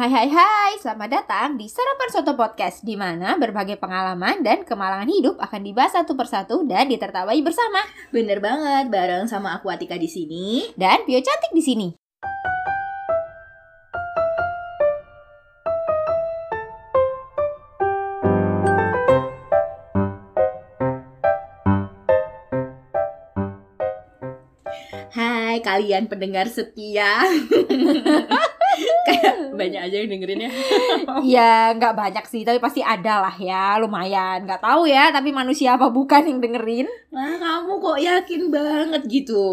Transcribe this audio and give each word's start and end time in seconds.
Hai 0.00 0.08
hai 0.08 0.32
hai, 0.32 0.80
selamat 0.80 1.12
datang 1.12 1.60
di 1.60 1.68
Sarapan 1.68 2.08
Soto 2.08 2.32
Podcast 2.32 2.80
di 2.80 2.96
mana 2.96 3.36
berbagai 3.36 3.76
pengalaman 3.76 4.40
dan 4.40 4.64
kemalangan 4.64 5.04
hidup 5.04 5.36
akan 5.36 5.60
dibahas 5.60 5.92
satu 5.92 6.16
persatu 6.16 6.64
dan 6.64 6.88
ditertawai 6.88 7.36
bersama. 7.44 7.84
Bener 8.08 8.40
banget, 8.40 8.88
bareng 8.88 9.28
sama 9.28 9.60
aku 9.60 9.68
Atika 9.68 10.00
di 10.00 10.08
sini. 10.08 10.72
Dan 10.72 11.04
Pio 11.04 11.20
cantik 11.20 11.52
di 11.52 11.60
sini. 11.60 11.88
Hai 25.12 25.60
kalian 25.60 26.08
pendengar 26.08 26.48
setia. 26.48 27.20
Banyak 29.60 29.80
aja 29.90 29.96
yang 30.00 30.10
dengerin 30.10 30.46
ya. 30.46 30.50
Ya 31.20 31.52
nggak 31.76 31.94
banyak 31.96 32.24
sih, 32.30 32.42
tapi 32.46 32.62
pasti 32.62 32.80
ada 32.80 33.24
lah 33.24 33.34
ya, 33.36 33.76
lumayan. 33.82 34.46
Nggak 34.46 34.62
tahu 34.62 34.88
ya, 34.88 35.10
tapi 35.12 35.34
manusia 35.34 35.76
apa 35.76 35.90
bukan 35.92 36.26
yang 36.26 36.38
dengerin? 36.40 36.88
Nah, 37.10 37.36
kamu 37.36 37.72
kok 37.82 37.98
yakin 37.98 38.42
banget 38.48 39.02
gitu? 39.10 39.44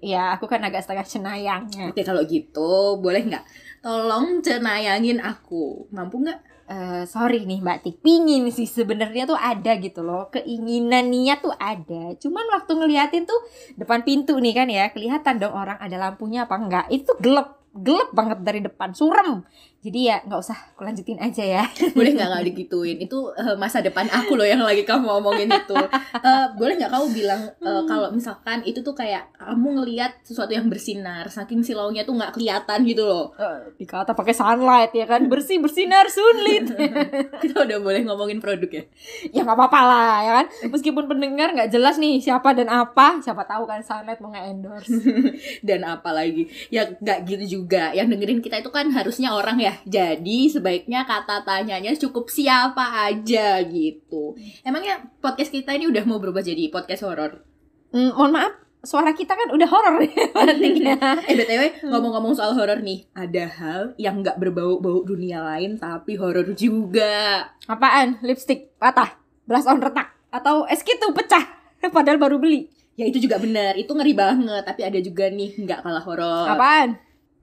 Ya, 0.00 0.34
aku 0.34 0.48
kan 0.48 0.64
agak 0.64 0.82
setengah 0.82 1.06
cenayangnya. 1.06 1.92
Oke, 1.92 2.02
kalau 2.02 2.24
gitu 2.24 2.98
boleh 2.98 3.22
nggak? 3.28 3.44
Tolong 3.84 4.40
cenayangin 4.42 5.22
aku. 5.22 5.86
Mampu 5.94 6.24
nggak? 6.24 6.56
Eh, 6.66 7.06
sorry 7.06 7.46
nih 7.46 7.62
Mbak 7.62 7.78
Tik, 7.86 7.96
pingin 8.02 8.50
sih 8.50 8.66
sebenarnya 8.66 9.22
tuh 9.22 9.38
ada 9.38 9.78
gitu 9.78 10.02
loh, 10.02 10.26
keinginan 10.34 11.14
niat 11.14 11.38
tuh 11.38 11.54
ada. 11.54 12.18
Cuman 12.18 12.42
waktu 12.58 12.74
ngeliatin 12.74 13.22
tuh 13.22 13.38
depan 13.78 14.02
pintu 14.02 14.34
nih 14.42 14.50
kan 14.50 14.66
ya, 14.66 14.90
kelihatan 14.90 15.38
dong 15.38 15.54
orang 15.54 15.78
ada 15.78 15.94
lampunya 15.94 16.42
apa 16.42 16.58
enggak. 16.58 16.86
Itu 16.90 17.14
gelap, 17.22 17.65
gelap 17.80 18.10
banget 18.12 18.38
dari 18.42 18.60
depan, 18.64 18.92
surem. 18.92 19.44
Jadi 19.84 20.10
ya 20.10 20.18
nggak 20.24 20.40
usah, 20.40 20.58
aku 20.74 20.82
lanjutin 20.82 21.20
aja 21.22 21.44
ya. 21.44 21.64
Boleh 21.96 22.16
nggak 22.16 22.28
nggak 22.28 22.44
digituin? 22.52 22.98
Itu 22.98 23.30
eh, 23.36 23.54
masa 23.54 23.78
depan 23.84 24.10
aku 24.10 24.34
loh 24.34 24.46
yang 24.46 24.64
lagi 24.64 24.82
kamu 24.82 25.06
omongin 25.22 25.46
itu. 25.46 25.76
Eh, 26.16 26.46
boleh 26.58 26.74
nggak 26.74 26.90
kamu 26.90 27.06
bilang 27.14 27.42
eh, 27.62 27.82
kalau 27.86 28.10
misalkan 28.10 28.66
itu 28.66 28.82
tuh 28.82 28.96
kayak 28.96 29.30
kamu 29.38 29.82
ngelihat 29.82 30.18
sesuatu 30.26 30.50
yang 30.50 30.66
bersinar, 30.66 31.30
saking 31.30 31.62
silaunya 31.62 32.02
tuh 32.02 32.18
nggak 32.18 32.34
kelihatan 32.34 32.82
gitu 32.82 33.06
loh. 33.06 33.36
Eh, 33.38 33.78
dikata 33.78 34.16
pakai 34.16 34.34
sunlight 34.34 34.90
ya 34.96 35.06
kan, 35.06 35.22
bersih 35.30 35.62
bersinar 35.62 36.10
sunlit. 36.10 36.66
Kita 37.44 37.62
udah 37.62 37.78
boleh 37.78 38.02
ngomongin 38.08 38.42
produk 38.42 38.70
ya. 38.70 38.84
ya 39.30 39.40
nggak 39.46 39.54
apa-apa 39.54 39.80
lah 39.86 40.16
ya 40.24 40.32
kan. 40.42 40.46
Meskipun 40.72 41.04
pendengar 41.06 41.54
nggak 41.54 41.70
jelas 41.70 42.00
nih 42.00 42.18
siapa 42.18 42.56
dan 42.58 42.66
apa, 42.72 43.22
siapa 43.22 43.46
tahu 43.46 43.68
kan 43.70 43.84
sunlight 43.86 44.18
mau 44.18 44.34
nge-endorse. 44.34 44.98
dan 45.68 45.86
apa 45.86 46.10
lagi 46.10 46.48
ya 46.72 46.86
nggak 46.98 47.18
gitu 47.26 47.62
juga 47.62 47.92
yang 47.94 48.10
dengerin 48.10 48.40
kita 48.42 48.60
itu 48.60 48.70
kan 48.72 48.90
harusnya 48.90 49.34
orang 49.34 49.58
ya 49.60 49.65
jadi 49.82 50.38
sebaiknya 50.48 51.02
kata 51.02 51.42
tanyanya 51.42 51.92
cukup 51.94 52.26
siapa 52.26 52.82
aja 53.04 53.58
gitu 53.62 54.34
emangnya 54.60 55.02
podcast 55.16 55.50
kita 55.50 55.72
ini 55.72 55.86
udah 55.86 56.02
mau 56.02 56.16
berubah 56.16 56.40
jadi 56.40 56.68
podcast 56.68 57.02
horor 57.02 57.42
Hmm, 57.86 58.12
mohon 58.12 58.34
maaf, 58.34 58.52
suara 58.82 59.10
kita 59.10 59.32
kan 59.32 59.48
udah 59.48 59.64
horor 59.64 60.02
ya 60.02 60.26
pentingnya. 60.36 60.98
eh 61.22 61.34
btw 61.34 61.62
ngomong-ngomong 61.86 62.34
soal 62.34 62.52
horor 62.52 62.78
nih 62.78 63.06
ada 63.12 63.46
hal 63.48 63.82
yang 63.96 64.20
nggak 64.20 64.36
berbau-bau 64.36 65.00
dunia 65.00 65.40
lain 65.40 65.74
tapi 65.74 66.14
horor 66.14 66.50
juga 66.52 67.46
Apaan? 67.64 68.18
Lipstick 68.20 68.74
patah, 68.76 69.16
blush 69.42 69.64
on 69.64 69.78
retak, 69.78 70.12
atau 70.28 70.66
es 70.66 70.80
gitu 70.80 71.10
pecah 71.10 71.46
padahal 71.94 72.18
baru 72.18 72.36
beli. 72.36 72.66
ya 72.94 73.04
itu 73.04 73.20
juga 73.20 73.36
benar 73.36 73.74
itu 73.74 73.88
ngeri 73.88 74.12
banget 74.12 74.62
tapi 74.62 74.82
ada 74.82 74.98
juga 74.98 75.28
nih 75.28 75.52
nggak 75.58 75.80
kalah 75.80 76.02
horor 76.02 76.46
Apaan? 76.48 76.88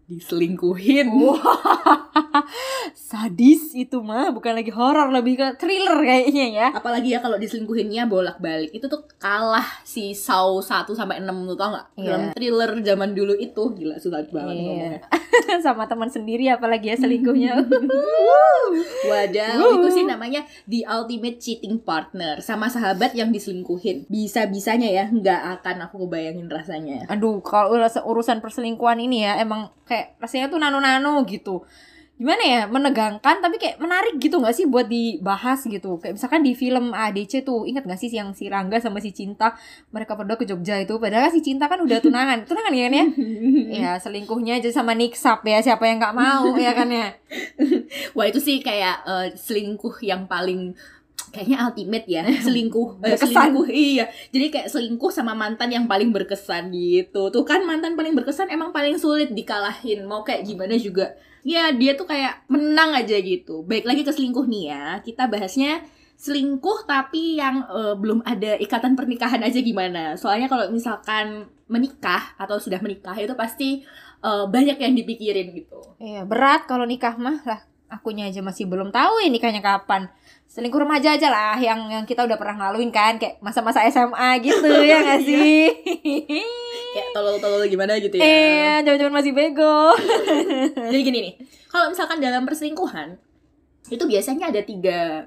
Diselingkuhin 0.06 1.08
Wah, 1.10 1.40
sadis 2.94 3.72
itu 3.74 3.98
mah 4.00 4.30
bukan 4.30 4.54
lagi 4.54 4.70
horor 4.70 5.10
lebih 5.10 5.40
ke 5.40 5.48
thriller 5.56 5.98
kayaknya 6.00 6.46
ya. 6.50 6.68
apalagi 6.72 7.14
ya 7.14 7.20
kalau 7.20 7.38
diselingkuhinnya 7.38 8.06
bolak-balik 8.06 8.70
itu 8.70 8.86
tuh 8.86 9.08
kalah 9.16 9.64
si 9.82 10.12
Saw 10.12 10.60
1 10.60 10.86
sampai 10.90 11.20
6 11.20 11.30
lu 11.44 11.56
tau 11.56 11.72
gak? 11.72 11.88
Iya. 11.96 12.04
Film 12.06 12.24
thriller 12.34 12.72
zaman 12.82 13.10
dulu 13.14 13.34
itu 13.34 13.64
gila 13.74 13.96
susah 13.98 14.22
banget 14.28 14.54
Iya. 14.54 14.62
ngomongnya. 14.62 15.00
Sama 15.66 15.90
teman 15.90 16.10
sendiri 16.10 16.46
apalagi 16.46 16.94
ya 16.94 16.98
selingkuhnya. 16.98 17.58
Wadaw, 19.10 19.58
Wuh. 19.60 19.74
itu 19.78 19.88
sih 19.92 20.06
namanya 20.06 20.46
the 20.66 20.86
ultimate 20.86 21.38
cheating 21.38 21.82
partner 21.82 22.40
sama 22.40 22.70
sahabat 22.70 23.14
yang 23.14 23.30
diselingkuhin. 23.30 24.06
Bisa-bisanya 24.08 24.90
ya 24.90 25.06
nggak 25.10 25.62
akan 25.62 25.90
aku 25.90 26.06
kebayangin 26.08 26.48
rasanya. 26.48 27.06
Aduh, 27.10 27.42
kalau 27.42 27.76
urusan 28.06 28.40
perselingkuhan 28.40 28.98
ini 29.00 29.26
ya 29.26 29.42
emang 29.42 29.74
kayak 29.94 30.18
rasanya 30.18 30.50
tuh 30.50 30.58
nano-nano 30.58 31.22
gitu. 31.30 31.62
Gimana 32.14 32.46
ya, 32.46 32.62
menegangkan 32.70 33.42
tapi 33.42 33.58
kayak 33.58 33.82
menarik 33.82 34.22
gitu 34.22 34.38
gak 34.38 34.54
sih 34.54 34.70
buat 34.70 34.86
dibahas 34.86 35.66
gitu. 35.66 35.98
Kayak 35.98 36.18
misalkan 36.18 36.42
di 36.46 36.54
film 36.54 36.94
ADC 36.94 37.42
tuh, 37.42 37.66
ingat 37.66 37.90
gak 37.90 37.98
sih 37.98 38.10
yang 38.10 38.34
si 38.38 38.50
Rangga 38.50 38.78
sama 38.78 39.02
si 39.02 39.14
Cinta, 39.14 39.58
mereka 39.90 40.14
berdua 40.14 40.38
ke 40.38 40.46
Jogja 40.46 40.78
itu. 40.78 40.98
Padahal 41.02 41.34
si 41.34 41.42
Cinta 41.42 41.66
kan 41.66 41.82
udah 41.82 42.02
tunangan, 42.02 42.42
tunangan 42.50 42.74
ya 42.74 42.86
kan 42.90 42.94
ya? 42.94 43.06
Ya 43.70 43.92
selingkuhnya 43.98 44.62
aja 44.62 44.70
sama 44.70 44.94
Niksap 44.94 45.42
ya, 45.46 45.62
siapa 45.62 45.90
yang 45.90 46.02
gak 46.02 46.16
mau 46.18 46.54
ya 46.54 46.72
kan 46.78 46.90
ya? 46.90 47.18
Wah 48.18 48.26
itu 48.30 48.38
sih 48.42 48.62
kayak 48.62 49.06
eh, 49.06 49.28
selingkuh 49.34 50.02
yang 50.06 50.30
paling 50.30 50.78
kayaknya 51.34 51.58
ultimate 51.66 52.06
ya 52.06 52.22
selingkuh. 52.46 53.02
Eh, 53.02 53.18
Berkesan. 53.18 53.34
selingkuh 53.34 53.68
iya. 53.74 54.06
Jadi 54.30 54.46
kayak 54.54 54.70
selingkuh 54.70 55.10
sama 55.10 55.34
mantan 55.34 55.74
yang 55.74 55.90
paling 55.90 56.14
berkesan 56.14 56.70
gitu. 56.70 57.34
Tuh 57.34 57.44
kan 57.44 57.66
mantan 57.66 57.98
paling 57.98 58.14
berkesan 58.14 58.54
emang 58.54 58.70
paling 58.70 59.02
sulit 59.02 59.34
dikalahin. 59.34 60.06
Mau 60.06 60.22
kayak 60.22 60.46
gimana 60.46 60.78
juga. 60.78 61.18
Ya 61.42 61.74
dia 61.74 61.98
tuh 61.98 62.06
kayak 62.06 62.46
menang 62.48 62.94
aja 62.94 63.18
gitu. 63.18 63.66
Baik 63.66 63.90
lagi 63.90 64.06
ke 64.06 64.14
selingkuh 64.14 64.46
nih 64.46 64.64
ya. 64.70 64.86
Kita 65.02 65.26
bahasnya 65.26 65.82
selingkuh 66.22 66.86
tapi 66.86 67.42
yang 67.42 67.66
eh, 67.66 67.98
belum 67.98 68.22
ada 68.24 68.56
ikatan 68.62 68.94
pernikahan 68.94 69.42
aja 69.42 69.58
gimana. 69.58 70.14
Soalnya 70.16 70.46
kalau 70.46 70.70
misalkan 70.70 71.50
menikah 71.66 72.38
atau 72.38 72.62
sudah 72.62 72.78
menikah 72.78 73.18
itu 73.18 73.34
pasti 73.34 73.82
eh, 74.22 74.46
banyak 74.46 74.78
yang 74.78 74.94
dipikirin 74.94 75.50
gitu. 75.58 75.82
Iya, 75.98 76.30
berat 76.30 76.70
kalau 76.70 76.86
nikah 76.86 77.18
mah 77.18 77.42
lah. 77.44 77.73
Akunya 77.94 78.26
aja 78.26 78.42
masih 78.42 78.66
belum 78.66 78.90
tahu 78.90 79.22
ya 79.22 79.30
nikahnya 79.30 79.62
kapan. 79.62 80.10
Selingkuh 80.50 80.82
remaja 80.82 81.14
aja 81.14 81.30
lah 81.30 81.58
yang 81.58 81.90
yang 81.90 82.06
kita 82.06 82.26
udah 82.26 82.38
pernah 82.38 82.58
ngelaluin 82.58 82.90
kan 82.90 83.18
kayak 83.18 83.38
masa-masa 83.38 83.86
SMA 83.86 84.42
gitu 84.42 84.70
ya 84.90 85.02
gak 85.02 85.22
sih? 85.22 85.70
kayak 86.94 87.10
tolol-tolol 87.14 87.66
gimana 87.66 87.98
gitu 87.98 88.18
ya 88.18 88.26
Eh, 88.26 88.78
zaman-zaman 88.82 89.14
masih 89.14 89.34
bego. 89.34 89.94
Jadi 90.90 91.00
gini 91.02 91.20
nih, 91.26 91.34
kalau 91.70 91.90
misalkan 91.90 92.18
dalam 92.18 92.46
perselingkuhan 92.46 93.18
itu 93.90 94.04
biasanya 94.06 94.50
ada 94.50 94.62
tiga 94.62 95.26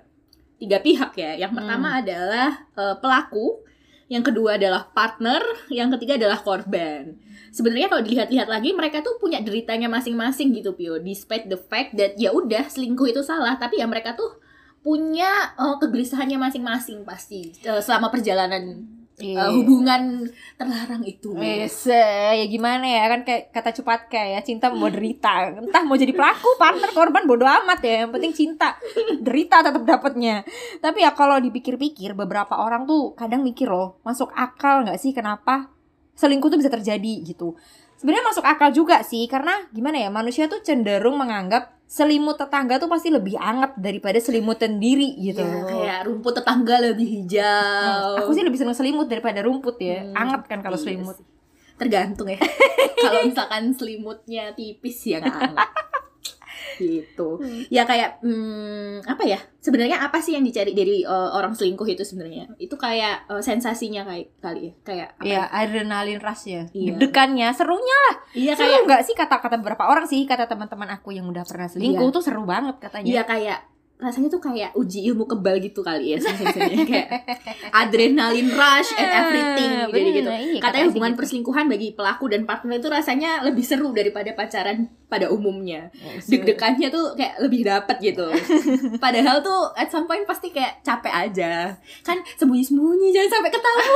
tiga 0.57 0.79
pihak 0.79 1.13
ya. 1.15 1.39
Yang 1.39 1.53
pertama 1.59 2.03
adalah 2.03 2.51
eh, 2.73 2.97
pelaku, 2.99 3.63
yang 4.07 4.23
kedua 4.23 4.55
adalah 4.55 4.87
partner, 4.95 5.43
yang 5.67 5.91
ketiga 5.99 6.15
adalah 6.15 6.39
korban. 6.39 7.19
Sebenarnya 7.51 7.91
kalau 7.91 8.03
dilihat-lihat 8.07 8.47
lagi 8.47 8.71
mereka 8.71 9.03
tuh 9.03 9.19
punya 9.19 9.43
deritanya 9.43 9.91
masing-masing 9.91 10.55
gitu 10.55 10.79
Pio. 10.79 11.03
Despite 11.03 11.51
the 11.51 11.59
fact 11.59 11.99
that 11.99 12.15
ya 12.15 12.31
udah 12.31 12.71
selingkuh 12.71 13.11
itu 13.11 13.27
salah, 13.27 13.59
tapi 13.59 13.83
ya 13.83 13.87
mereka 13.91 14.15
tuh 14.15 14.39
punya 14.87 15.51
eh, 15.59 15.77
kegelisahannya 15.83 16.39
masing-masing 16.39 17.03
pasti 17.03 17.51
eh, 17.67 17.83
selama 17.83 18.07
perjalanan 18.15 18.87
eh, 19.21 19.51
hubungan 19.53 20.29
terlarang 20.61 21.03
itu. 21.09 21.33
Yes, 21.37 21.89
ya 21.89 22.45
gimana 22.49 22.85
ya 22.85 23.05
kan 23.09 23.21
kayak 23.25 23.55
kata 23.55 23.71
cepat 23.81 24.01
kayak 24.13 24.29
ya 24.37 24.41
cinta 24.45 24.69
mau 24.69 24.89
derita 24.93 25.57
entah 25.57 25.83
mau 25.85 25.97
jadi 25.97 26.13
pelaku 26.13 26.57
partner 26.61 26.91
korban 26.93 27.25
bodoh 27.25 27.49
amat 27.49 27.81
ya 27.85 28.05
yang 28.05 28.13
penting 28.13 28.33
cinta. 28.37 28.77
Derita 29.21 29.65
tetap 29.65 29.83
dapatnya 29.85 30.45
tapi 30.85 31.05
ya 31.05 31.13
kalau 31.17 31.41
dipikir-pikir 31.41 32.13
beberapa 32.13 32.57
orang 32.57 32.85
tuh 32.85 33.17
kadang 33.17 33.41
mikir 33.41 33.69
loh 33.69 34.01
masuk 34.05 34.33
akal 34.37 34.85
nggak 34.85 35.01
sih 35.01 35.17
kenapa 35.17 35.73
selingkuh 36.17 36.49
tuh 36.49 36.59
bisa 36.61 36.73
terjadi 36.73 37.25
gitu. 37.25 37.57
Sebenarnya 37.97 38.29
masuk 38.29 38.45
akal 38.45 38.73
juga 38.77 39.01
sih 39.01 39.25
karena 39.25 39.69
gimana 39.73 39.97
ya 39.97 40.09
manusia 40.13 40.49
tuh 40.49 40.61
cenderung 40.61 41.17
menganggap 41.17 41.76
selimut 41.87 42.35
tetangga 42.35 42.77
tuh 42.77 42.87
pasti 42.87 43.09
lebih 43.09 43.35
hangat 43.37 43.75
daripada 43.77 44.19
selimut 44.19 44.57
sendiri 44.57 45.15
gitu 45.17 45.39
Ya, 45.39 45.63
kayak 45.63 46.01
rumput 46.05 46.35
tetangga 46.35 46.83
lebih 46.83 47.07
hijau. 47.07 48.19
aku 48.19 48.31
sih 48.33 48.43
lebih 48.43 48.59
seneng 48.59 48.75
selimut 48.75 49.07
daripada 49.07 49.39
rumput 49.41 49.79
ya 49.79 50.03
Hmm, 50.03 50.13
hangat 50.13 50.43
kan 50.45 50.61
kalau 50.61 50.75
iya 50.75 50.85
selimut. 50.85 51.17
Tergantung 51.77 52.27
ya. 52.27 52.41
Kalau 52.97 53.21
misalkan 53.23 53.69
selimutnya 53.71 54.51
tipis 54.51 54.97
ya 55.05 55.21
nggak. 55.21 55.53
Gitu. 56.79 57.41
Ya 57.73 57.89
kayak 57.89 58.23
hmm, 58.23 59.05
apa 59.09 59.23
ya? 59.27 59.39
Sebenarnya 59.61 59.99
apa 59.99 60.23
sih 60.23 60.39
yang 60.39 60.47
dicari 60.47 60.73
dari 60.73 61.03
uh, 61.03 61.35
orang 61.35 61.57
selingkuh 61.57 61.87
itu 61.91 62.07
sebenarnya? 62.07 62.53
Itu 62.57 62.79
kayak 62.79 63.27
uh, 63.27 63.43
sensasinya 63.43 64.07
kayak 64.07 64.39
kali 64.39 64.71
ya. 64.71 64.73
Kayak 64.87 65.09
apa 65.19 65.25
Ya, 65.27 65.43
adrenalin 65.51 66.21
rush 66.23 66.47
ya. 66.47 66.63
Iya. 66.71 66.95
Deg-degannya, 66.95 67.49
serunya 67.53 67.97
lah. 68.09 68.17
Iya 68.37 68.53
Seru 68.55 68.63
kayak 68.63 68.81
nggak 68.87 69.03
sih 69.07 69.15
kata-kata 69.19 69.57
beberapa 69.59 69.85
orang 69.91 70.07
sih, 70.07 70.23
kata 70.25 70.47
teman-teman 70.47 70.89
aku 70.95 71.13
yang 71.13 71.27
udah 71.27 71.43
pernah 71.43 71.67
selingkuh 71.67 72.09
tuh 72.15 72.23
seru 72.23 72.47
banget 72.47 72.79
katanya. 72.79 73.09
Iya 73.11 73.23
kayak 73.27 73.59
rasanya 73.97 74.29
tuh 74.29 74.43
kayak 74.45 74.77
uji 74.77 75.09
ilmu 75.09 75.25
kebal 75.25 75.57
gitu 75.57 75.81
kali 75.81 76.13
ya 76.13 76.19
sensasinya 76.21 76.85
kayak 76.85 77.09
adrenalin 77.73 78.53
rush 78.53 78.93
and 78.93 79.09
everything 79.09 79.73
jadi 79.89 80.09
Bener, 80.13 80.19
gitu 80.21 80.31
iya, 80.31 80.61
katanya 80.61 80.87
hubungan 80.93 81.13
gitu. 81.15 81.19
perselingkuhan 81.25 81.67
bagi 81.73 81.89
pelaku 81.97 82.25
dan 82.29 82.43
partner 82.45 82.77
itu 82.77 82.89
rasanya 82.93 83.31
lebih 83.41 83.65
seru 83.65 83.97
daripada 83.97 84.37
pacaran 84.37 84.89
pada 85.07 85.31
umumnya. 85.31 85.89
Iya 85.95 86.19
Deg-degannya 86.19 86.89
tuh 86.91 87.15
kayak 87.15 87.39
lebih 87.39 87.63
dapat 87.63 87.97
gitu. 88.03 88.27
Padahal 89.05 89.39
tuh 89.39 89.71
at 89.79 89.87
some 89.87 90.11
point 90.11 90.27
pasti 90.27 90.51
kayak 90.51 90.83
capek 90.83 91.15
aja. 91.15 91.79
Kan 92.03 92.19
sembunyi-sembunyi 92.35 93.15
jangan 93.15 93.39
sampai 93.39 93.51
ketahuan. 93.55 93.87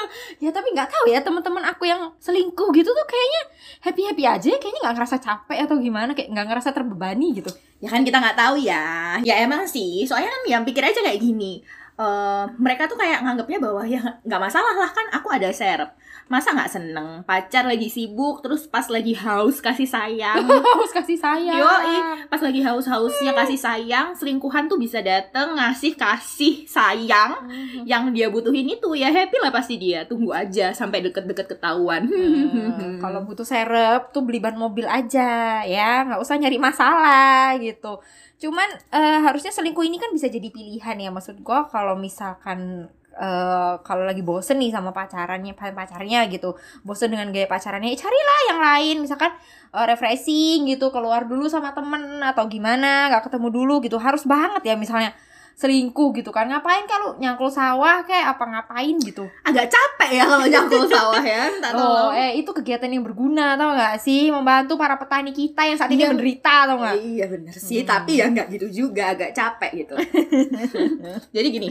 ya 0.44 0.50
tapi 0.52 0.68
nggak 0.76 0.88
tahu 0.92 1.04
ya 1.08 1.24
teman-teman 1.24 1.64
aku 1.72 1.88
yang 1.88 2.12
selingkuh 2.20 2.68
gitu 2.76 2.90
tuh 2.92 3.06
kayaknya 3.08 3.42
happy 3.80 4.02
happy 4.04 4.24
aja 4.28 4.50
kayaknya 4.60 4.80
nggak 4.84 4.96
ngerasa 5.00 5.16
capek 5.16 5.58
atau 5.64 5.76
gimana 5.80 6.12
kayak 6.12 6.28
nggak 6.36 6.46
ngerasa 6.52 6.70
terbebani 6.76 7.40
gitu 7.40 7.50
Ya 7.78 7.88
kan 7.94 8.02
kita 8.02 8.18
nggak 8.18 8.38
tahu 8.38 8.58
ya. 8.58 9.18
Ya 9.22 9.34
emang 9.38 9.62
sih. 9.70 10.02
Soalnya 10.02 10.30
kan 10.34 10.42
yang 10.50 10.62
pikir 10.66 10.82
aja 10.82 10.98
kayak 10.98 11.22
gini. 11.22 11.62
Eh 11.98 12.44
mereka 12.62 12.86
tuh 12.86 12.94
kayak 12.94 13.26
nganggapnya 13.26 13.58
bahwa 13.58 13.82
ya 13.82 14.02
nggak 14.22 14.42
masalah 14.42 14.74
lah 14.78 14.90
kan 14.94 15.06
aku 15.10 15.28
ada 15.34 15.50
serep 15.50 15.90
masa 16.28 16.52
nggak 16.52 16.70
seneng? 16.70 17.08
Pacar 17.24 17.64
lagi 17.64 17.88
sibuk 17.88 18.44
terus 18.44 18.68
pas 18.68 18.84
lagi 18.92 19.16
haus 19.16 19.64
kasih 19.64 19.88
sayang. 19.88 20.44
Harus 20.76 20.92
kasih 20.92 21.16
sayang. 21.16 21.56
Yoi, 21.56 22.28
pas 22.28 22.40
lagi 22.44 22.60
haus-hausnya 22.60 23.32
kasih 23.32 23.56
sayang 23.56 24.12
selingkuhan 24.12 24.68
tuh 24.68 24.76
bisa 24.76 25.00
dateng 25.00 25.56
ngasih 25.56 25.96
kasih 25.96 26.68
sayang 26.68 27.48
yang 27.88 28.12
dia 28.12 28.28
butuhin 28.28 28.68
itu 28.68 28.92
ya. 28.92 29.08
Happy 29.08 29.40
lah 29.40 29.48
pasti 29.48 29.80
dia. 29.80 30.04
Tunggu 30.04 30.36
aja 30.36 30.76
sampai 30.76 31.00
deket-deket 31.08 31.48
ketahuan. 31.56 32.04
Hmm, 32.04 33.00
kalau 33.02 33.24
butuh 33.24 33.48
serep 33.48 34.12
tuh 34.12 34.20
beli 34.20 34.38
ban 34.38 34.54
mobil 34.54 34.84
aja 34.84 35.64
ya. 35.64 36.04
Nggak 36.04 36.20
usah 36.20 36.36
nyari 36.36 36.60
masalah 36.60 37.56
gitu 37.56 38.04
cuman 38.38 38.68
eh, 38.94 39.18
harusnya 39.26 39.50
selingkuh 39.50 39.82
ini 39.82 39.98
kan 39.98 40.14
bisa 40.14 40.30
jadi 40.30 40.48
pilihan 40.48 40.96
ya 40.98 41.10
maksud 41.10 41.42
gua 41.42 41.66
kalau 41.66 41.98
misalkan 41.98 42.86
eh, 43.18 43.74
kalau 43.82 44.06
lagi 44.06 44.22
bosen 44.22 44.62
nih 44.62 44.70
sama 44.70 44.94
pacarannya 44.94 45.52
pacarnya 45.58 46.30
gitu. 46.30 46.54
Bosen 46.86 47.10
dengan 47.10 47.34
gaya 47.34 47.50
pacarannya 47.50 47.90
ya 47.94 47.98
carilah 47.98 48.40
yang 48.54 48.60
lain. 48.62 48.96
Misalkan 49.02 49.34
eh, 49.74 49.86
refreshing 49.90 50.70
gitu 50.70 50.94
keluar 50.94 51.26
dulu 51.26 51.50
sama 51.50 51.74
temen 51.74 52.22
atau 52.22 52.46
gimana 52.46 53.10
nggak 53.10 53.26
ketemu 53.26 53.48
dulu 53.50 53.74
gitu. 53.82 53.98
Harus 53.98 54.22
banget 54.22 54.62
ya 54.70 54.74
misalnya 54.78 55.10
selingkuh 55.58 56.14
gitu 56.14 56.30
kan 56.30 56.46
ngapain 56.46 56.86
kalau 56.86 57.18
nyangkul 57.18 57.50
sawah 57.50 58.06
kayak 58.06 58.30
apa 58.30 58.44
ngapain 58.46 58.94
gitu 58.96 59.26
agak 59.42 59.66
capek 59.66 60.10
ya 60.14 60.24
kalau 60.24 60.46
nyangkul 60.46 60.86
sawah 60.86 61.18
ya 61.18 61.50
minta 61.50 61.74
Oh, 61.74 61.76
tolong 61.76 62.10
eh 62.14 62.38
itu 62.38 62.46
kegiatan 62.48 62.86
yang 62.86 63.02
berguna 63.02 63.58
tau 63.58 63.74
gak 63.74 63.98
sih 63.98 64.30
membantu 64.30 64.78
para 64.78 64.94
petani 64.94 65.34
kita 65.34 65.66
yang 65.66 65.74
saat 65.74 65.90
ini 65.90 66.06
Iya. 66.06 66.14
menderita 66.14 66.54
tau 66.62 66.78
gak? 66.78 66.94
Iya 66.96 67.24
bener 67.26 67.50
sih, 67.52 67.82
Hmm. 67.82 67.90
tapi 67.90 68.12
ya 68.16 68.30
nggak 68.30 68.46
gitu 68.48 68.66
juga, 68.70 69.10
agak 69.12 69.34
capek 69.34 69.70
gitu. 69.76 69.94
Jadi 71.34 71.46
gini, 71.50 71.68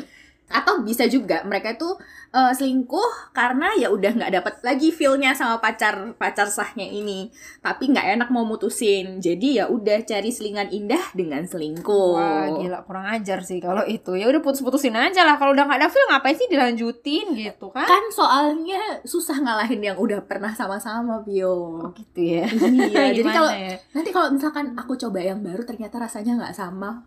atau 0.48 0.80
bisa 0.80 1.04
juga 1.12 1.44
mereka 1.44 1.76
itu 1.76 1.90
eh, 2.32 2.54
selingkuh 2.56 3.36
karena 3.36 3.76
ya 3.76 3.92
udah 3.92 4.12
nggak 4.16 4.32
dapat 4.40 4.54
lagi 4.64 4.96
feelnya 4.96 5.36
sama 5.36 5.60
pacar 5.60 6.16
pacar 6.16 6.48
sahnya 6.48 6.88
ini, 6.88 7.28
tapi 7.60 7.92
nggak 7.92 8.20
enak 8.20 8.30
mau 8.32 8.48
mutusin. 8.48 9.20
Jadi 9.20 9.60
ya 9.60 9.68
udah 9.68 10.08
cari 10.08 10.32
selingan 10.32 10.72
indah 10.72 11.12
dengan 11.12 11.44
selingkuh. 11.44 12.16
Wah 12.16 12.48
gila 12.64 12.80
kurang 12.88 13.12
ajar 13.12 13.44
sih 13.44 13.60
kalau 13.60 13.84
itu 13.84 14.16
ya 14.16 14.32
udah 14.32 14.40
putus-putusin 14.40 14.96
aja 14.96 15.28
lah 15.28 15.36
kalau 15.36 15.52
udah 15.52 15.68
nggak 15.68 15.80
ada 15.84 15.90
feel 15.92 16.08
ngapain 16.08 16.36
sih 16.40 16.48
dilanjutin 16.48 17.36
gitu 17.36 17.68
kan? 17.72 17.88
Kan 17.88 18.04
soalnya 18.16 19.04
susah 19.04 19.44
ngalahin 19.44 19.84
yang 19.84 19.98
udah 20.00 20.24
pernah 20.24 20.56
sama-sama, 20.56 21.20
Pio. 21.28 21.84
Oh 21.84 21.92
gitu 21.92 22.24
ya. 22.24 22.48
Iya, 22.48 23.12
jadi 23.20 23.30
kalau 23.30 23.52
ya? 23.52 23.76
nanti 23.92 24.10
kalau 24.16 24.28
misalkan 24.32 24.72
aku 24.80 24.96
coba 24.96 25.20
yang 25.20 25.44
baru 25.44 25.68
ternyata 25.68 26.00
rasanya 26.00 26.40
nggak 26.40 26.56
sama, 26.56 27.04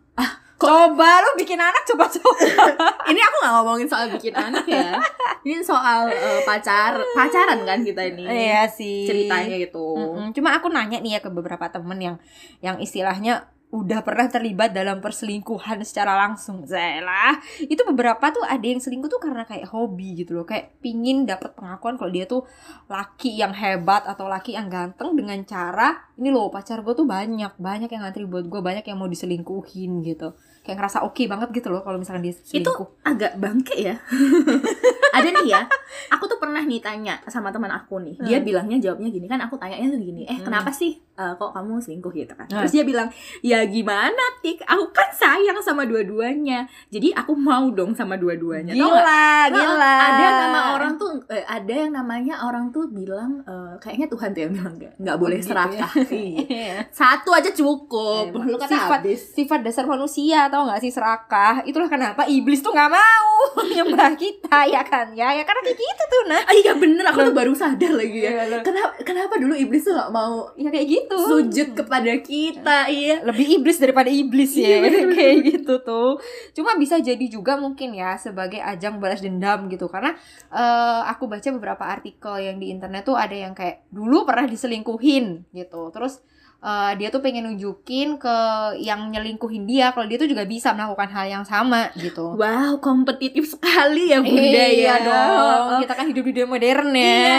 coba 0.62 1.10
lu 1.20 1.30
bikin 1.36 1.56
anak 1.56 1.82
coba-coba. 1.84 2.36
ini 3.10 3.18
aku 3.18 3.36
nggak 3.38 3.52
ngomongin 3.56 3.86
soal 3.86 4.06
bikin 4.08 4.30
anak 4.30 4.64
ya 4.64 5.00
ini 5.40 5.58
soal 5.60 6.06
eh, 6.06 6.42
pacar 6.42 7.00
pacaran 7.10 7.62
kan 7.62 7.80
kita 7.80 8.02
ini 8.04 8.24
Iya 8.24 8.68
sih. 8.68 9.04
ceritanya 9.04 9.56
gitu 9.58 9.96
Mm-mm. 9.96 10.26
Cuma 10.30 10.52
aku 10.52 10.68
nanya 10.68 10.98
nih 10.98 11.16
ya 11.16 11.20
ke 11.20 11.28
beberapa 11.28 11.64
temen 11.66 11.96
yang 11.96 12.16
yang 12.60 12.76
istilahnya 12.76 13.48
udah 13.70 14.02
pernah 14.02 14.26
terlibat 14.26 14.75
dalam 14.75 14.99
perselingkuhan 14.99 15.87
secara 15.87 16.19
langsung 16.19 16.67
Zalah 16.67 17.38
itu 17.62 17.78
beberapa 17.87 18.34
tuh 18.34 18.43
ada 18.43 18.67
yang 18.67 18.82
selingkuh 18.82 19.06
tuh 19.06 19.22
karena 19.22 19.46
kayak 19.46 19.70
hobi 19.70 20.19
gitu 20.19 20.34
loh. 20.34 20.46
Kayak 20.46 20.75
pingin 20.82 21.22
dapat 21.22 21.55
pengakuan 21.55 21.94
kalau 21.94 22.11
dia 22.11 22.26
tuh 22.26 22.43
laki 22.90 23.38
yang 23.38 23.55
hebat 23.55 24.02
atau 24.11 24.26
laki 24.26 24.58
yang 24.58 24.67
ganteng 24.67 25.14
dengan 25.14 25.38
cara 25.46 26.11
ini 26.19 26.34
loh 26.34 26.50
pacar 26.50 26.82
gue 26.82 26.94
tuh 26.99 27.06
banyak 27.06 27.55
banyak 27.56 27.88
yang 27.88 28.02
ngantri 28.02 28.26
buat 28.26 28.50
gue 28.50 28.61
banyak 28.61 28.84
yang 28.84 28.99
mau 28.99 29.06
diselingkuhin 29.06 30.02
gitu. 30.02 30.34
Kayak 30.66 30.76
ngerasa 30.84 31.06
oke 31.06 31.23
banget 31.31 31.49
gitu 31.55 31.69
loh 31.70 31.87
kalau 31.87 31.96
misalkan 31.96 32.26
dia 32.26 32.34
itu 32.34 32.43
selingkuh. 32.44 33.06
agak 33.06 33.38
bangke 33.38 33.76
ya 33.81 33.96
ada 35.12 35.28
nih 35.32 35.46
ya 35.48 35.62
aku 36.08 36.24
tuh 36.24 36.38
pernah 36.38 36.60
nih 36.60 36.78
tanya 36.78 37.18
sama 37.24 37.48
teman 37.48 37.68
aku 37.68 37.98
nih. 37.98 38.14
Dia 38.20 38.38
Hmm. 38.38 38.46
bilangnya 38.46 38.76
jawabnya 38.80 39.08
gini 39.08 39.26
kan 39.26 39.40
aku 39.40 39.54
tanyanya 39.54 39.88
tuh 39.88 40.00
gini 40.00 40.22
eh 40.24 40.34
Hmm. 40.34 40.46
kenapa 40.46 40.70
sih 40.70 40.94
eh, 40.96 41.32
kok 41.32 41.50
kamu 41.50 41.76
selingkuh? 41.78 42.10
gitu 42.10 42.32
kan. 42.32 42.44
Hmm. 42.44 42.58
terus 42.58 42.72
dia 42.72 42.82
bilang 42.82 43.08
ya 43.40 43.62
gimana 43.62 44.10
tik? 44.38 44.62
Aku 44.64 44.88
kan 44.88 45.10
sayang 45.10 45.58
sama 45.58 45.84
dua-duanya. 45.84 46.62
Jadi 46.88 47.12
aku 47.12 47.34
mau 47.34 47.68
dong 47.68 47.92
sama 47.92 48.14
dua-duanya. 48.14 48.72
Gila. 48.72 49.28
Gila. 49.48 49.94
ada 50.00 50.26
nama 50.40 50.60
orang 50.74 50.92
tuh 50.96 51.20
eh, 51.28 51.42
ada 51.42 51.70
yang 51.76 51.92
namanya 51.92 52.40
orang 52.40 52.68
tuh 52.68 52.88
bilang 52.88 53.42
eh, 53.42 53.74
kayaknya 53.78 54.06
Tuhan 54.06 54.28
tuh 54.30 54.40
yang 54.40 54.52
bilang 54.52 54.74
nggak 54.74 54.92
nggak 54.96 55.16
boleh 55.16 55.38
gitu 55.38 55.48
serakah 55.48 55.90
Iya. 56.08 56.40
Iya. 56.50 56.76
satu 56.90 57.30
aja 57.30 57.50
cukup. 57.50 58.30
Emang 58.30 58.46
lu 58.46 58.56
kata 58.56 58.70
sifat- 58.70 59.00
habis. 59.00 59.20
sifat 59.30 59.60
dasar 59.60 59.84
manusia 59.84 60.46
tau 60.46 60.64
nggak 60.64 60.80
sih 60.80 60.90
serakah. 60.90 61.62
Itulah 61.62 61.86
kenapa 61.86 62.24
iblis 62.26 62.58
tuh 62.58 62.70
nggak 62.70 62.90
mau 62.90 63.28
nyembah 63.70 64.12
kita 64.14 64.58
ya 64.66 64.82
kan 64.82 65.00
ya 65.11 65.32
ya 65.32 65.43
karena 65.43 65.61
kayak 65.62 65.79
gitu 65.79 66.02
tuh 66.05 66.23
nah. 66.26 66.41
Ah, 66.41 66.55
iya 66.55 66.73
bener 66.75 67.05
aku 67.05 67.20
tuh 67.23 67.35
baru 67.35 67.52
sadar 67.52 67.93
lagi 67.93 68.19
ya. 68.20 68.31
Iya, 68.44 68.61
kenapa 68.61 68.93
kenapa 69.00 69.35
dulu 69.37 69.55
iblis 69.55 69.82
tuh 69.82 69.94
gak 69.94 70.11
mau 70.11 70.49
ya 70.55 70.69
kayak 70.69 70.87
gitu. 70.87 71.17
sujud 71.17 71.69
kepada 71.75 72.12
kita 72.20 72.79
iya. 72.87 73.25
Lebih 73.25 73.47
iblis 73.61 73.76
daripada 73.76 74.08
iblis 74.08 74.52
Iya, 74.52 74.69
ya 74.70 74.79
bener-bener. 74.82 75.17
kayak 75.17 75.37
gitu 75.44 75.75
tuh. 75.81 76.11
Cuma 76.52 76.76
bisa 76.76 76.99
jadi 76.99 77.26
juga 77.26 77.56
mungkin 77.56 77.93
ya 77.93 78.14
sebagai 78.14 78.61
ajang 78.61 79.00
balas 79.00 79.20
dendam 79.20 79.67
gitu. 79.67 79.87
Karena 79.87 80.12
eh, 80.50 81.00
aku 81.08 81.25
baca 81.25 81.49
beberapa 81.50 81.85
artikel 81.85 82.35
yang 82.38 82.56
di 82.56 82.69
internet 82.69 83.02
tuh 83.02 83.17
ada 83.17 83.32
yang 83.32 83.52
kayak 83.52 83.87
dulu 83.88 84.29
pernah 84.29 84.44
diselingkuhin 84.44 85.49
gitu. 85.50 85.88
Terus 85.91 86.20
eh, 86.60 86.92
dia 87.00 87.08
tuh 87.08 87.20
pengen 87.24 87.50
nunjukin 87.50 88.20
ke 88.20 88.36
yang 88.80 89.08
nyelingkuhin 89.10 89.64
dia 89.66 89.90
kalau 89.90 90.06
dia 90.06 90.16
tuh 90.20 90.30
juga 90.30 90.46
bisa 90.46 90.72
melakukan 90.76 91.10
hal 91.10 91.26
yang 91.28 91.44
sama 91.44 91.90
gitu. 91.98 92.36
Wow 92.36 92.78
kompetitif 92.78 93.48
sekali 93.50 94.12
ya 94.12 94.22
bunda 94.22 94.64
iya 94.70 94.94
ya. 95.00 95.04
dong 95.04 95.84
kita 95.84 95.92
kan 95.96 96.06
hidup 96.08 96.24
di 96.28 96.32
dunia 96.36 96.48
modern 96.48 96.90
ya. 96.94 97.04
Iya, 97.04 97.36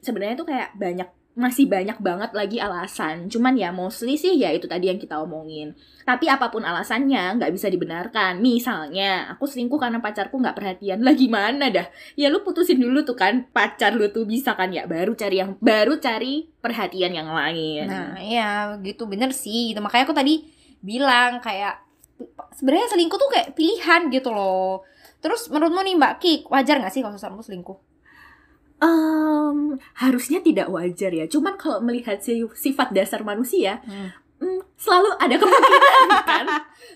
sebenarnya 0.00 0.36
tuh 0.38 0.48
kayak 0.48 0.74
banyak 0.78 1.08
masih 1.40 1.64
banyak 1.64 1.96
banget 1.98 2.30
lagi 2.36 2.60
alasan. 2.60 3.32
Cuman 3.32 3.56
ya 3.56 3.72
mostly 3.72 4.20
sih 4.20 4.36
ya 4.36 4.52
itu 4.52 4.68
tadi 4.68 4.92
yang 4.92 5.00
kita 5.00 5.16
omongin. 5.16 5.72
Tapi 6.04 6.28
apa 6.28 6.52
pun 6.52 6.60
alasannya 6.60 7.40
nggak 7.40 7.50
bisa 7.56 7.72
dibenarkan. 7.72 8.38
Misalnya 8.44 9.32
aku 9.32 9.48
selingkuh 9.48 9.80
karena 9.80 10.04
pacarku 10.04 10.36
nggak 10.36 10.52
perhatian. 10.52 11.00
Lah 11.00 11.16
gimana 11.16 11.72
dah? 11.72 11.88
Ya 12.14 12.28
lu 12.28 12.44
putusin 12.44 12.76
dulu 12.76 13.00
tuh 13.02 13.16
kan 13.16 13.48
pacar 13.48 13.96
lu 13.96 14.12
tuh 14.12 14.28
bisa 14.28 14.52
kan 14.52 14.68
ya 14.68 14.84
baru 14.84 15.16
cari 15.16 15.40
yang 15.40 15.56
baru 15.58 15.96
cari 15.96 16.52
perhatian 16.60 17.16
yang 17.16 17.32
lain. 17.32 17.88
Nah, 17.88 18.20
iya 18.20 18.76
gitu 18.84 19.08
bener 19.08 19.32
sih. 19.32 19.72
Gitu. 19.72 19.80
Makanya 19.80 20.04
aku 20.04 20.14
tadi 20.14 20.44
bilang 20.84 21.40
kayak 21.40 21.80
sebenarnya 22.52 22.92
selingkuh 22.92 23.16
tuh 23.16 23.30
kayak 23.32 23.56
pilihan 23.56 24.12
gitu 24.12 24.28
loh. 24.28 24.84
Terus 25.20 25.48
menurutmu 25.52 25.84
nih 25.84 25.96
Mbak 26.00 26.14
Kik, 26.20 26.40
wajar 26.48 26.80
gak 26.80 26.92
sih 26.92 27.04
kalau 27.04 27.16
selingkuh? 27.16 27.89
Em, 28.80 29.58
harusnya 29.94 30.38
tidak 30.38 30.66
wajar 30.66 31.10
ya. 31.10 31.24
Cuman 31.24 31.54
kalau 31.54 31.80
melihat 31.80 32.18
si- 32.18 32.48
sifat 32.54 32.90
dasar 32.90 33.20
manusia, 33.22 33.84
hmm, 34.34 34.60
selalu 34.74 35.08
ada 35.14 35.34
kemungkinan 35.34 36.08
kan. 36.26 36.46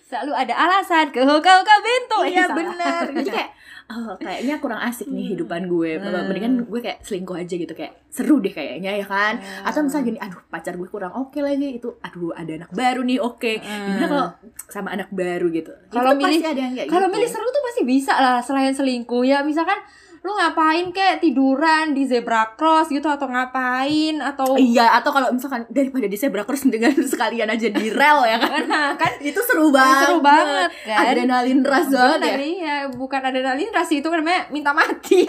Selalu 0.03 0.33
ada 0.35 0.55
alasan 0.59 1.09
ke 1.09 1.21
kau 1.21 1.41
kau 1.41 1.81
bento. 1.81 2.19
Eh, 2.23 2.33
iya 2.33 2.45
salah. 2.45 2.57
benar 2.57 3.05
jadi 3.15 3.31
kayak 3.31 3.51
oh, 3.87 4.17
kayaknya 4.17 4.55
kurang 4.59 4.81
asik 4.81 5.05
nih 5.07 5.23
Hmm. 5.23 5.33
hidupan 5.35 5.63
gue 5.67 5.91
Hmm. 5.95 6.25
mendingan 6.25 6.53
gue 6.65 6.81
kayak 6.81 6.99
selingkuh 7.01 7.37
aja 7.37 7.53
gitu 7.55 7.69
kayak 7.71 7.93
seru 8.09 8.41
deh 8.41 8.49
kayaknya 8.51 8.97
ya 8.97 9.05
kan 9.05 9.37
atau 9.61 9.81
misalnya 9.83 10.05
gini 10.07 10.19
aduh 10.19 10.41
pacar 10.47 10.73
gue 10.73 10.89
kurang 10.89 11.13
oke 11.15 11.37
lagi 11.39 11.77
itu 11.77 11.93
aduh 12.01 12.33
ada 12.33 12.49
anak 12.55 12.71
baru 12.71 13.01
nih 13.03 13.21
oke 13.21 13.53
Hmm. 13.55 13.85
gimana 13.91 14.07
kalau 14.09 14.27
sama 14.67 14.89
anak 14.91 15.09
baru 15.11 15.47
gitu 15.51 15.69
Kalau 15.91 16.17
milih- 16.17 16.41
ada 16.43 16.57
yang 16.59 16.73
kayak 16.75 16.89
Kalau 16.89 17.07
gitu. 17.07 17.15
milih 17.15 17.29
seru 17.29 17.45
tuh 17.47 17.63
pasti 17.63 17.83
bisa 17.85 18.15
lah 18.15 18.41
selain 18.41 18.73
selingkuh 18.73 19.21
ya 19.23 19.43
misalkan 19.43 19.77
lu 20.25 20.33
ngapain 20.33 20.89
kayak 20.89 21.21
tiduran 21.21 21.93
di 21.93 22.09
zebra 22.09 22.57
cross 22.57 22.89
gitu 22.89 23.05
atau 23.13 23.29
ngapain 23.29 24.17
atau 24.25 24.57
Iya, 24.57 24.97
atau 24.97 25.13
kalau 25.13 25.29
misalkan 25.29 25.69
daripada 25.69 26.09
di 26.09 26.17
zebra 26.17 26.49
cross 26.49 26.65
dengan 26.65 26.97
sekalian 27.13 27.53
aja 27.53 27.69
di 27.69 27.93
rel 27.93 28.25
ya 28.25 28.41
kan. 28.41 28.65
Nah, 28.65 28.97
kan 28.97 29.21
itu 29.29 29.37
seru 29.45 29.69
banget. 29.69 30.09
seru 30.09 30.25
banget 30.25 30.73
kan 30.89 31.13
Adrenalin 31.13 31.61
rush 31.61 31.93
banget 31.93 32.21
ya. 32.25 32.37
Iya, 32.41 32.77
bukan 32.97 33.21
adrenalin 33.21 33.69
ras 33.69 33.93
itu 33.93 34.09
kan 34.09 34.25
namanya 34.25 34.49
minta 34.49 34.73
mati. 34.73 35.29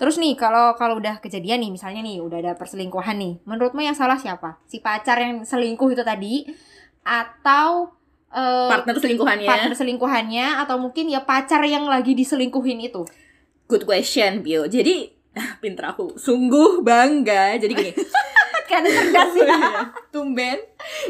Terus 0.00 0.16
nih 0.16 0.32
kalau 0.40 0.72
kalau 0.80 0.96
udah 0.96 1.20
kejadian 1.20 1.60
nih 1.60 1.76
misalnya 1.76 2.00
nih 2.00 2.24
udah 2.24 2.40
ada 2.40 2.52
perselingkuhan 2.56 3.20
nih, 3.20 3.44
menurutmu 3.44 3.84
yang 3.84 3.92
salah 3.92 4.16
siapa? 4.16 4.56
Si 4.64 4.80
pacar 4.80 5.20
yang 5.20 5.44
selingkuh 5.44 5.92
itu 5.92 6.00
tadi 6.00 6.48
atau 7.04 7.99
eh, 8.30 8.68
Partner 8.68 8.96
selingkuhannya. 8.96 9.46
partner 9.46 9.74
selingkuhannya 9.74 10.46
atau 10.58 10.76
mungkin 10.76 11.06
ya 11.06 11.20
pacar 11.20 11.60
yang 11.62 11.84
lagi 11.84 12.12
diselingkuhin 12.12 12.80
itu? 12.80 13.02
Good 13.66 13.84
question, 13.84 14.40
Bio. 14.40 14.64
Jadi, 14.64 15.10
pinter 15.62 15.84
aku. 15.88 16.14
Sungguh 16.16 16.80
bangga. 16.80 17.54
Jadi 17.56 17.72
gini, 17.72 17.92
ada 18.70 18.86
cerdas 18.86 19.32
ya. 19.34 19.58
Tumben. 20.08 20.58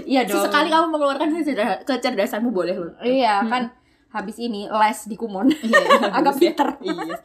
Iya 0.03 0.25
dong. 0.25 0.41
Sesekali 0.41 0.69
kamu 0.69 0.87
mengeluarkan 0.89 1.29
kecerda- 1.31 1.81
kecerdasanmu 1.85 2.51
boleh 2.51 2.73
loh. 2.75 2.93
Iya, 2.99 3.41
Hmm. 3.41 3.49
kan 3.49 3.63
habis 4.11 4.37
ini 4.37 4.65
les 4.65 5.01
di 5.05 5.15
Kumon. 5.15 5.47
Iya, 5.47 5.81
Agak 6.17 6.35
ya. 6.35 6.41
pinter. 6.43 6.69
Iya. 6.81 7.17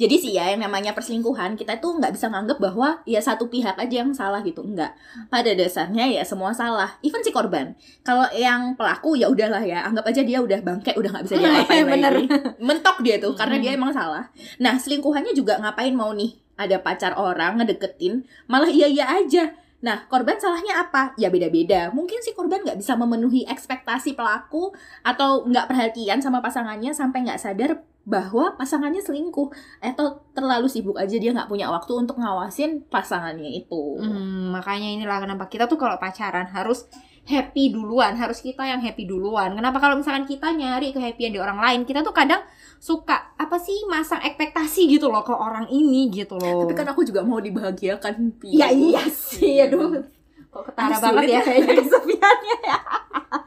Jadi 0.00 0.16
sih 0.16 0.32
ya 0.32 0.48
yang 0.48 0.64
namanya 0.64 0.96
perselingkuhan 0.96 1.60
kita 1.60 1.76
tuh 1.76 2.00
nggak 2.00 2.16
bisa 2.16 2.32
nganggep 2.32 2.56
bahwa 2.56 3.04
ya 3.04 3.20
satu 3.20 3.46
pihak 3.46 3.76
aja 3.76 4.00
yang 4.00 4.16
salah 4.16 4.40
gitu 4.40 4.64
enggak. 4.64 4.96
Pada 5.28 5.52
dasarnya 5.52 6.08
ya 6.08 6.24
semua 6.24 6.56
salah. 6.56 6.96
Even 7.04 7.20
si 7.20 7.28
korban. 7.28 7.76
Kalau 8.00 8.24
yang 8.32 8.72
pelaku 8.74 9.12
ya 9.14 9.28
udahlah 9.28 9.60
ya 9.60 9.84
anggap 9.84 10.08
aja 10.08 10.24
dia 10.24 10.40
udah 10.40 10.64
bangke 10.64 10.96
udah 10.96 11.10
nggak 11.12 11.24
bisa 11.28 11.36
diapa-apain 11.38 11.84
Bener. 11.84 12.12
lagi. 12.16 12.24
Mentok 12.56 12.96
dia 13.04 13.20
tuh 13.20 13.36
karena 13.36 13.60
Hmm. 13.60 13.62
dia 13.62 13.72
emang 13.76 13.92
salah. 13.92 14.24
Nah 14.56 14.80
selingkuhannya 14.80 15.36
juga 15.36 15.60
ngapain 15.60 15.92
mau 15.92 16.16
nih 16.16 16.32
ada 16.56 16.80
pacar 16.80 17.12
orang 17.20 17.60
ngedeketin 17.60 18.24
malah 18.48 18.72
iya 18.72 18.88
iya 18.88 19.04
aja. 19.20 19.52
Nah, 19.80 20.04
korban 20.12 20.36
salahnya 20.36 20.76
apa? 20.76 21.16
Ya 21.16 21.32
beda-beda. 21.32 21.88
Mungkin 21.88 22.20
si 22.20 22.36
korban 22.36 22.60
nggak 22.60 22.76
bisa 22.76 23.00
memenuhi 23.00 23.48
ekspektasi 23.48 24.12
pelaku 24.12 24.76
atau 25.00 25.48
nggak 25.48 25.72
perhatian 25.72 26.20
sama 26.20 26.44
pasangannya 26.44 26.92
sampai 26.92 27.24
nggak 27.24 27.40
sadar 27.40 27.80
bahwa 28.08 28.56
pasangannya 28.56 29.04
selingkuh 29.04 29.52
atau 29.84 30.24
terlalu 30.32 30.66
sibuk 30.66 30.96
aja 30.96 31.14
dia 31.20 31.30
nggak 31.36 31.46
punya 31.52 31.68
waktu 31.68 31.92
untuk 31.94 32.16
ngawasin 32.16 32.88
pasangannya 32.88 33.60
itu. 33.60 34.00
Hmm, 34.00 34.56
makanya 34.56 34.88
inilah 34.88 35.20
kenapa 35.20 35.46
kita 35.46 35.68
tuh 35.68 35.76
kalau 35.76 36.00
pacaran 36.00 36.48
harus 36.48 36.88
happy 37.28 37.70
duluan, 37.70 38.16
harus 38.16 38.40
kita 38.40 38.64
yang 38.64 38.80
happy 38.80 39.04
duluan. 39.04 39.52
Kenapa 39.52 39.78
kalau 39.78 40.00
misalkan 40.00 40.24
kita 40.24 40.50
nyari 40.50 40.90
kehappyan 40.90 41.36
di 41.36 41.40
orang 41.40 41.60
lain, 41.60 41.80
kita 41.84 42.00
tuh 42.00 42.16
kadang 42.16 42.40
suka 42.80 43.36
apa 43.36 43.60
sih 43.60 43.84
masang 43.86 44.24
ekspektasi 44.24 44.88
gitu 44.88 45.12
loh 45.12 45.22
ke 45.22 45.30
orang 45.36 45.68
ini 45.68 46.08
gitu 46.10 46.40
loh. 46.40 46.64
Tapi 46.64 46.74
kan 46.74 46.88
aku 46.90 47.04
juga 47.04 47.20
mau 47.22 47.38
dibahagiakan. 47.38 48.40
Pi. 48.40 48.56
ya 48.56 48.72
iya 48.72 49.04
sih, 49.12 49.60
aduh. 49.60 50.19
Kok 50.50 50.62
ketara 50.66 50.98
Aduh, 50.98 51.02
banget 51.14 51.22
ya 51.30 51.40
kayaknya 51.46 51.74
kesepiannya 51.78 52.56
ya. 52.66 52.78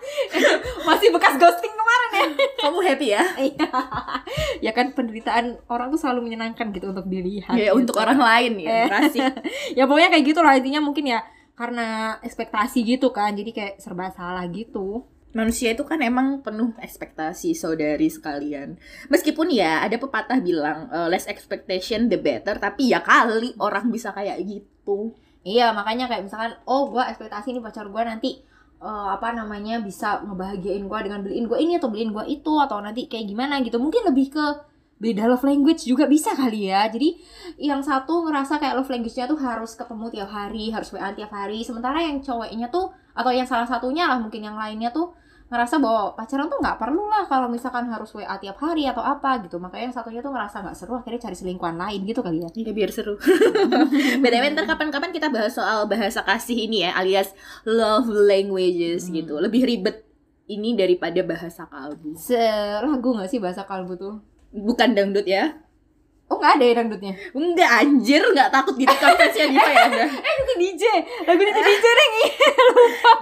Masih 0.88 1.08
bekas 1.12 1.36
ghosting 1.36 1.74
kemarin 1.76 2.10
ya. 2.16 2.26
Kamu 2.64 2.80
happy 2.80 3.08
ya? 3.12 3.24
Iya. 3.44 3.70
ya 4.64 4.72
kan 4.72 4.96
penderitaan 4.96 5.60
orang 5.68 5.92
tuh 5.92 6.00
selalu 6.00 6.32
menyenangkan 6.32 6.72
gitu 6.72 6.96
untuk 6.96 7.08
dilihat. 7.12 7.52
Ya, 7.60 7.76
gitu. 7.76 7.84
untuk 7.84 7.96
orang 8.00 8.20
lain 8.20 8.64
ya. 8.64 8.88
Eh. 8.88 9.12
Ya 9.80 9.84
pokoknya 9.84 10.16
kayak 10.16 10.26
gitu 10.32 10.40
lah 10.40 10.56
intinya 10.56 10.80
mungkin 10.80 11.12
ya 11.12 11.20
karena 11.54 12.18
ekspektasi 12.24 12.82
gitu 12.82 13.14
kan 13.14 13.38
jadi 13.38 13.52
kayak 13.54 13.74
serba 13.78 14.10
salah 14.10 14.42
gitu 14.50 15.06
Manusia 15.34 15.74
itu 15.74 15.82
kan 15.82 15.98
emang 15.98 16.46
penuh 16.46 16.78
ekspektasi 16.78 17.58
saudari 17.58 18.06
sekalian. 18.06 18.78
Meskipun 19.10 19.50
ya 19.50 19.82
ada 19.82 19.98
pepatah 19.98 20.38
bilang 20.38 20.86
eh, 20.94 21.10
less 21.10 21.26
expectation 21.26 22.06
the 22.06 22.22
better, 22.22 22.62
tapi 22.62 22.94
ya 22.94 23.02
kali 23.02 23.58
orang 23.58 23.90
bisa 23.90 24.14
kayak 24.14 24.38
gitu. 24.46 25.18
Iya 25.44 25.76
makanya 25.76 26.08
kayak 26.10 26.24
misalkan 26.28 26.56
oh 26.68 26.90
gua 26.92 27.12
ekspektasi 27.12 27.56
nih 27.56 27.64
pacar 27.64 27.88
gua 27.92 28.04
nanti 28.08 28.40
eh, 28.84 29.08
apa 29.16 29.36
namanya 29.36 29.80
bisa 29.84 30.24
ngebahagiain 30.24 30.84
gua 30.88 31.04
dengan 31.04 31.24
beliin 31.24 31.46
gua 31.48 31.60
ini 31.60 31.80
atau 31.80 31.92
beliin 31.92 32.12
gua 32.16 32.26
itu 32.28 32.54
atau 32.60 32.80
nanti 32.80 33.08
kayak 33.12 33.28
gimana 33.28 33.60
gitu. 33.62 33.78
Mungkin 33.80 34.08
lebih 34.10 34.34
ke 34.34 34.46
beda 35.04 35.28
love 35.28 35.44
language 35.44 35.84
juga 35.84 36.08
bisa 36.08 36.32
kali 36.32 36.72
ya. 36.72 36.88
Jadi 36.88 37.20
yang 37.60 37.84
satu 37.84 38.24
ngerasa 38.24 38.56
kayak 38.64 38.80
love 38.80 38.88
language-nya 38.88 39.28
tuh 39.28 39.40
harus 39.40 39.76
ketemu 39.76 40.06
tiap 40.16 40.30
hari 40.32 40.72
harus 40.72 40.90
WA 40.96 41.12
tiap 41.12 41.32
hari. 41.36 41.60
Sementara 41.68 42.00
yang 42.00 42.24
cowoknya 42.24 42.72
tuh 42.72 42.96
atau 43.14 43.32
yang 43.36 43.46
salah 43.46 43.68
satunya 43.68 44.08
lah 44.10 44.18
mungkin 44.18 44.42
yang 44.42 44.58
lainnya 44.58 44.90
tuh 44.90 45.14
ngerasa 45.54 45.78
bahwa 45.78 46.18
pacaran 46.18 46.50
tuh 46.50 46.58
nggak 46.58 46.82
perlu 46.82 47.06
lah 47.06 47.30
kalau 47.30 47.46
misalkan 47.46 47.86
harus 47.86 48.10
WA 48.12 48.34
tiap 48.42 48.58
hari 48.58 48.90
atau 48.90 49.00
apa 49.00 49.38
gitu 49.46 49.62
makanya 49.62 49.94
yang 49.94 49.96
satunya 49.96 50.20
tuh 50.20 50.34
ngerasa 50.34 50.66
nggak 50.66 50.74
seru 50.74 50.98
akhirnya 50.98 51.22
cari 51.22 51.36
selingkuhan 51.38 51.78
lain 51.78 52.02
gitu 52.04 52.26
kali 52.26 52.42
ya 52.42 52.50
Ya 52.50 52.74
biar 52.74 52.90
seru. 52.90 53.14
BTW 54.24 54.44
ntar 54.58 54.66
kapan-kapan 54.66 55.14
kita 55.14 55.30
bahas 55.30 55.54
soal 55.54 55.86
bahasa 55.86 56.26
kasih 56.26 56.66
ini 56.66 56.82
ya, 56.84 56.98
alias 56.98 57.32
love 57.64 58.10
languages 58.10 59.08
Hmm. 59.08 59.14
gitu. 59.22 59.34
Lebih 59.38 59.62
ribet 59.64 60.02
ini 60.50 60.76
daripada 60.76 61.22
bahasa 61.24 61.70
kalbu. 61.70 62.18
selagu 62.18 63.10
nggak 63.16 63.30
sih 63.32 63.40
bahasa 63.40 63.64
kalbu 63.64 63.94
tuh 63.96 64.16
Bukan 64.54 64.94
dangdut 64.94 65.26
ya. 65.26 65.63
Oh 66.28 66.38
nggak 66.38 66.54
ada 66.56 66.64
ya 66.64 66.74
dangdutnya 66.76 67.14
Enggak 67.32 67.70
anjir, 67.78 68.22
enggak 68.24 68.50
takut 68.50 68.76
gitu 68.76 68.94
konversinya 68.94 69.48
Diva 69.50 69.72
ya 69.72 70.06
eh 70.28 70.34
itu 70.40 70.54
DJ 70.56 70.84
lagu 71.24 71.42
itu 71.42 71.62
DJ 71.62 71.86
deng 71.86 72.14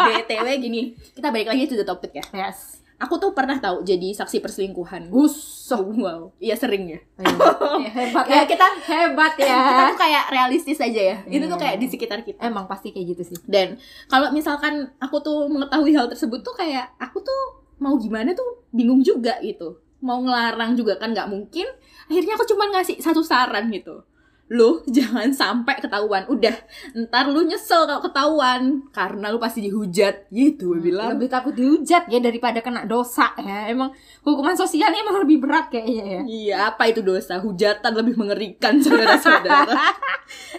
BTW 0.05 0.47
gini, 0.59 0.81
kita 1.13 1.27
balik 1.29 1.47
lagi 1.47 1.65
to 1.65 1.75
the 1.75 1.85
topic 1.85 2.11
ya. 2.13 2.23
yes 2.31 2.81
Aku 3.01 3.17
tuh 3.17 3.33
pernah 3.33 3.57
tahu 3.57 3.81
jadi 3.81 4.13
saksi 4.13 4.45
perselingkuhan. 4.45 5.09
Gusoh. 5.09 5.89
wow, 5.97 6.29
iya 6.37 6.53
sering 6.53 6.85
ya. 6.85 6.99
ya, 7.81 7.89
hebat 7.89 8.29
ya 8.29 8.45
kita 8.45 8.61
hebat 8.85 9.33
kita 9.33 9.49
ya 9.49 9.89
tuh 9.89 9.97
kayak 9.97 10.23
realistis 10.29 10.77
aja 10.77 11.01
ya. 11.01 11.17
Itu 11.25 11.49
tuh 11.49 11.57
Iya. 11.57 11.63
kayak 11.65 11.77
di 11.81 11.87
sekitar 11.89 12.21
kita. 12.21 12.37
emang 12.45 12.69
pasti 12.69 12.93
kayak 12.93 13.17
gitu 13.17 13.33
sih 13.33 13.37
Dan 13.41 13.81
kalau 14.05 14.29
misalkan 14.29 14.93
aku 15.01 15.17
tuh 15.17 15.49
mengetahui 15.49 15.97
hal 15.97 16.13
tersebut 16.13 16.45
tuh 16.45 16.53
kayak 16.53 16.93
aku 17.01 17.25
tuh 17.25 17.41
mau 17.81 17.97
gimana 17.97 18.37
tuh 18.37 18.61
bingung 18.69 19.01
juga 19.01 19.41
gitu. 19.41 19.81
Mau 20.01 20.19
ngelarang 20.21 20.73
juga 20.73 20.97
kan 20.97 21.13
nggak 21.13 21.29
mungkin. 21.29 21.65
Akhirnya 22.09 22.35
aku 22.35 22.45
cuma 22.49 22.67
ngasih 22.69 22.99
satu 22.99 23.21
saran 23.21 23.69
gitu. 23.71 24.03
Lu 24.51 24.83
jangan 24.95 25.31
sampai 25.31 25.79
ketahuan. 25.79 26.27
Udah, 26.27 26.51
ntar 26.91 27.31
lu 27.31 27.47
nyesel 27.47 27.87
kalau 27.87 28.03
ketahuan 28.03 28.83
karena 28.91 29.31
lu 29.31 29.39
pasti 29.39 29.63
dihujat 29.63 30.27
gitu 30.27 30.75
gue 30.75 30.91
bilang. 30.91 31.15
lebih 31.15 31.31
takut 31.31 31.55
dihujat 31.55 32.11
ya 32.11 32.19
daripada 32.19 32.59
kena 32.59 32.83
dosa 32.83 33.31
ya 33.39 33.71
emang 33.71 33.95
hukuman 34.27 34.51
sosialnya 34.51 34.99
emang 35.07 35.23
lebih 35.23 35.39
berat 35.39 35.71
kayaknya 35.71 36.03
ya 36.03 36.21
Iya, 36.27 36.55
apa 36.75 36.83
itu 36.91 36.99
dosa? 36.99 37.39
Hujatan 37.39 37.95
lebih 37.95 38.19
mengerikan 38.19 38.75
saudara-saudara. 38.83 39.71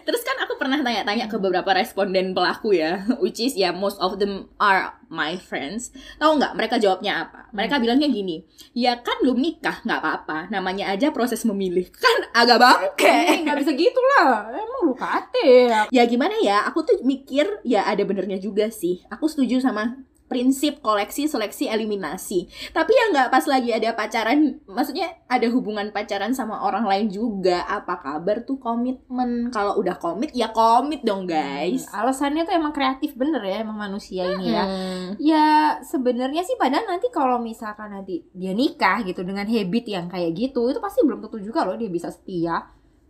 Terus 0.08 0.22
kan 0.24 0.40
aku 0.40 0.56
pernah 0.56 0.80
tanya-tanya 0.80 1.28
ke 1.28 1.36
beberapa 1.36 1.76
responden 1.76 2.32
pelaku 2.32 2.72
ya, 2.72 3.04
which 3.20 3.44
is 3.44 3.52
ya 3.52 3.76
most 3.76 4.00
of 4.00 4.16
them 4.16 4.48
are 4.56 4.96
my 5.12 5.36
friends. 5.36 5.92
Tahu 6.16 6.40
nggak 6.40 6.56
mereka 6.56 6.80
jawabnya 6.80 7.28
apa? 7.28 7.52
Mereka 7.52 7.76
bilangnya 7.78 8.08
gini, 8.08 8.40
ya 8.72 8.96
kan 9.04 9.20
belum 9.20 9.36
nikah, 9.36 9.84
nggak 9.84 10.00
apa-apa. 10.00 10.48
Namanya 10.48 10.88
aja 10.88 11.12
proses 11.12 11.44
memilih. 11.44 11.92
Kan 12.02 12.32
agak 12.32 12.58
bangke. 12.58 13.04
Eh, 13.06 13.44
nggak 13.44 13.60
bisa 13.60 13.70
gitu 13.76 14.00
lah 14.16 14.48
emang 14.48 14.80
lu 14.88 14.94
kate 14.96 15.68
Ya 15.92 16.02
gimana 16.08 16.34
ya? 16.40 16.64
Aku 16.72 16.82
tuh 16.82 16.98
mikir 17.04 17.60
ya 17.62 17.84
ada 17.84 18.00
benernya 18.02 18.40
juga 18.40 18.72
sih. 18.72 19.04
Aku 19.12 19.28
setuju 19.28 19.60
sama 19.60 20.00
prinsip 20.32 20.80
koleksi 20.80 21.28
seleksi 21.28 21.68
eliminasi. 21.68 22.48
Tapi 22.72 22.90
ya 22.90 23.04
nggak 23.12 23.28
pas 23.28 23.44
lagi 23.44 23.70
ada 23.70 23.92
pacaran, 23.92 24.58
maksudnya 24.64 25.12
ada 25.28 25.46
hubungan 25.52 25.92
pacaran 25.92 26.32
sama 26.32 26.64
orang 26.64 26.88
lain 26.88 27.06
juga. 27.12 27.62
Apa 27.68 28.00
kabar 28.00 28.42
tuh 28.48 28.56
komitmen? 28.56 29.52
Kalau 29.52 29.76
udah 29.76 30.00
komit 30.00 30.32
ya 30.32 30.48
komit 30.50 31.04
dong 31.04 31.28
guys. 31.28 31.84
alasannya 31.92 32.48
tuh 32.48 32.56
emang 32.56 32.72
kreatif 32.72 33.12
bener 33.14 33.44
ya 33.44 33.60
emang 33.60 33.76
manusia 33.76 34.24
ini 34.24 34.54
ya 34.54 34.64
Hmm. 34.64 35.18
Ya 35.18 35.46
sebenarnya 35.84 36.46
sih 36.46 36.56
padahal 36.56 36.88
nanti 36.88 37.12
kalau 37.12 37.36
misalkan 37.42 37.92
nanti 37.92 38.24
dia 38.32 38.56
nikah 38.56 39.04
gitu 39.04 39.20
dengan 39.26 39.44
habit 39.44 39.84
yang 39.84 40.06
kayak 40.08 40.32
gitu 40.32 40.70
itu 40.72 40.80
pasti 40.80 41.04
belum 41.04 41.20
tentu 41.20 41.42
juga 41.42 41.66
loh 41.66 41.76
dia 41.76 41.90
bisa 41.92 42.08
setia. 42.08 42.62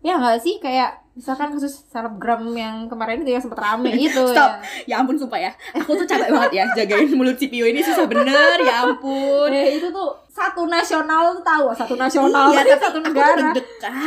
Ya 0.02 0.18
nggak 0.18 0.38
sih 0.42 0.58
kayak 0.58 1.02
misalkan 1.12 1.52
kasus 1.52 1.84
selebgram 1.92 2.40
yang 2.56 2.88
kemarin 2.88 3.20
itu 3.20 3.36
yang 3.36 3.44
sempet 3.44 3.60
rame 3.60 3.92
itu 4.08 4.24
Stop. 4.32 4.64
ya. 4.88 4.90
Ya 4.90 4.94
ampun 4.98 5.14
sumpah 5.14 5.38
ya. 5.38 5.52
Aku 5.76 5.92
tuh 5.94 6.08
capek 6.08 6.32
banget 6.32 6.52
ya 6.58 6.64
jagain 6.72 7.06
mulut 7.12 7.36
CPU 7.36 7.68
ini 7.68 7.84
susah 7.84 8.08
bener 8.08 8.56
ya 8.64 8.88
ampun. 8.88 9.52
Eh, 9.52 9.78
itu 9.78 9.92
tuh 9.92 10.10
satu 10.32 10.64
nasional 10.64 11.36
tuh 11.36 11.44
tahu 11.44 11.64
satu 11.76 11.94
nasional 12.00 12.48
Iya, 12.56 12.64
tapi 12.64 12.70
satu 12.72 12.84
aku 12.88 12.96
tuh 12.96 13.02
negara. 13.12 13.48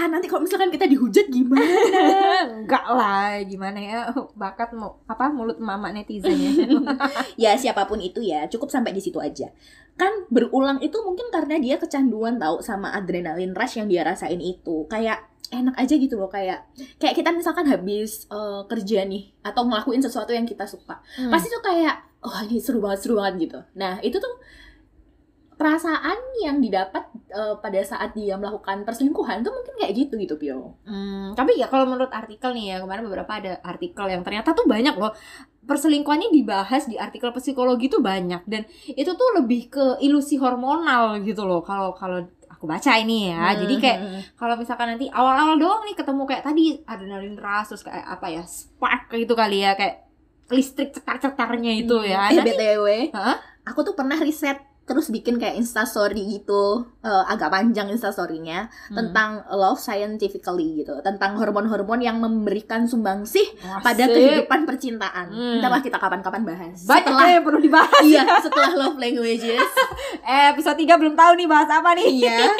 Nanti 0.09 0.25
kalau 0.25 0.41
misalkan 0.41 0.73
kita 0.73 0.89
dihujat 0.89 1.29
gimana? 1.29 1.63
Enggak 2.57 2.85
lah, 2.89 3.37
gimana 3.45 3.77
ya 3.77 3.99
bakat 4.41 4.73
mau 4.73 4.97
apa 5.05 5.29
mulut 5.29 5.61
mama 5.61 5.93
netizen 5.93 6.33
ya. 6.33 6.51
ya 7.37 7.51
siapa 7.53 7.85
pun 7.85 8.01
itu 8.01 8.19
ya 8.25 8.49
cukup 8.49 8.73
sampai 8.73 8.91
di 8.91 8.99
situ 8.99 9.21
aja 9.21 9.47
kan 9.95 10.11
berulang 10.27 10.83
itu 10.83 10.99
mungkin 11.07 11.31
karena 11.31 11.55
dia 11.55 11.79
kecanduan 11.79 12.35
tahu 12.35 12.59
sama 12.59 12.91
adrenalin 12.91 13.55
rush 13.55 13.79
yang 13.79 13.87
dia 13.87 14.03
rasain 14.03 14.43
itu 14.43 14.83
kayak 14.91 15.23
enak 15.49 15.75
aja 15.75 15.93
gitu 15.93 16.15
loh 16.15 16.27
kayak 16.27 16.65
kayak 16.95 17.13
kita 17.13 17.29
misalkan 17.29 17.65
habis 17.65 18.25
eh, 18.27 18.61
kerja 18.65 19.03
nih 19.03 19.33
atau 19.41 19.63
ngelakuin 19.63 19.99
sesuatu 19.99 20.29
yang 20.29 20.43
kita 20.43 20.63
suka 20.63 20.97
Hmm. 21.15 21.29
pasti 21.29 21.47
tuh 21.47 21.61
kayak 21.61 21.95
oh 22.21 22.39
ini 22.43 22.57
seru 22.57 22.79
banget 22.79 22.99
seru 23.01 23.15
banget 23.15 23.35
gitu 23.43 23.59
nah 23.73 23.97
itu 23.99 24.15
tuh 24.15 24.35
perasaan 25.55 26.19
yang 26.37 26.59
didapat 26.59 27.07
eh, 27.29 27.55
pada 27.55 27.79
saat 27.79 28.11
dia 28.11 28.35
melakukan 28.35 28.83
perselingkuhan 28.83 29.39
tuh 29.39 29.55
mungkin 29.55 29.73
kayak 29.79 29.93
gitu 29.95 30.19
gitu 30.19 30.35
Pio 30.35 30.75
Hmm, 30.83 31.31
tapi 31.31 31.55
ya 31.55 31.71
kalau 31.71 31.87
menurut 31.87 32.11
artikel 32.11 32.51
nih 32.51 32.75
ya 32.75 32.83
kemarin 32.83 33.07
beberapa 33.07 33.31
ada 33.31 33.63
artikel 33.63 34.03
yang 34.05 34.19
ternyata 34.21 34.51
tuh 34.51 34.67
banyak 34.67 34.93
loh 34.93 35.15
perselingkuhannya 35.65 36.29
dibahas 36.29 36.85
di 36.85 36.93
artikel 36.93 37.31
psikologi 37.31 37.87
tuh 37.87 37.97
banyak 37.97 38.43
dan 38.45 38.67
itu 38.85 39.09
tuh 39.09 39.29
lebih 39.33 39.71
ke 39.71 39.85
ilusi 39.97 40.37
hormonal 40.37 41.17
gitu 41.23 41.41
loh 41.41 41.63
kalau 41.63 41.95
kalau 41.95 42.27
aku 42.65 42.74
baca 42.74 42.91
ini 42.98 43.29
ya 43.29 43.38
Hmm, 43.45 43.60
jadi 43.62 43.75
kayak 43.77 43.98
hmm, 43.98 44.10
hmm. 44.10 44.22
kalau 44.34 44.55
misalkan 44.55 44.88
nanti 44.89 45.05
awal-awal 45.07 45.55
doang 45.55 45.86
nih 45.86 45.93
ketemu 45.93 46.22
kayak 46.25 46.43
tadi 46.43 46.63
adrenalin 46.84 47.38
rush 47.38 47.67
terus 47.69 47.84
kayak 47.84 48.01
apa 48.03 48.25
ya 48.27 48.41
spark 48.43 49.13
gitu 49.13 49.34
kali 49.34 49.62
ya 49.62 49.72
kayak 49.74 50.10
listrik 50.48 50.89
cetar-cetarnya 50.91 51.74
itu 51.79 51.95
ya 52.01 52.25
Eh, 52.27 52.36
Nanti- 52.36 52.53
BTW, 52.53 52.86
Hah? 53.12 53.38
aku 53.63 53.81
tuh 53.81 53.93
pernah 53.93 54.17
riset 54.17 54.57
terus 54.86 55.10
bikin 55.10 55.36
kayak 55.36 55.56
instastory 55.56 56.22
gitu 56.32 56.86
eh, 57.00 57.24
agak 57.25 57.50
panjang 57.50 57.89
instastorynya 57.89 58.70
Hmm. 58.86 58.96
tentang 58.96 59.30
love 59.50 59.77
scientifically 59.77 60.80
gitu 60.80 60.94
tentang 61.01 61.36
hormon-hormon 61.36 62.00
yang 62.00 62.18
memberikan 62.18 62.86
sumbangsih 62.86 63.44
pada 63.82 64.06
kehidupan 64.06 64.63
percintaan. 64.63 65.27
Hmm. 65.27 65.58
Ntar 65.58 65.70
lah 65.70 65.82
kita 65.82 65.98
kapan-kapan 65.98 66.42
bahas. 66.44 66.82
Banyak 66.82 67.01
setelah 67.04 67.25
ya 67.25 67.34
yang 67.34 67.44
perlu 67.44 67.60
dibahas. 67.60 68.01
iya 68.04 68.24
setelah 68.39 68.72
love 68.75 68.98
languages. 68.98 69.70
Eh, 70.22 70.50
episode 70.50 70.74
3 70.75 70.89
belum 70.96 71.13
tahu 71.13 71.32
nih 71.36 71.46
bahas 71.46 71.70
apa 71.70 71.94
nih. 71.94 72.08
iya. 72.12 72.50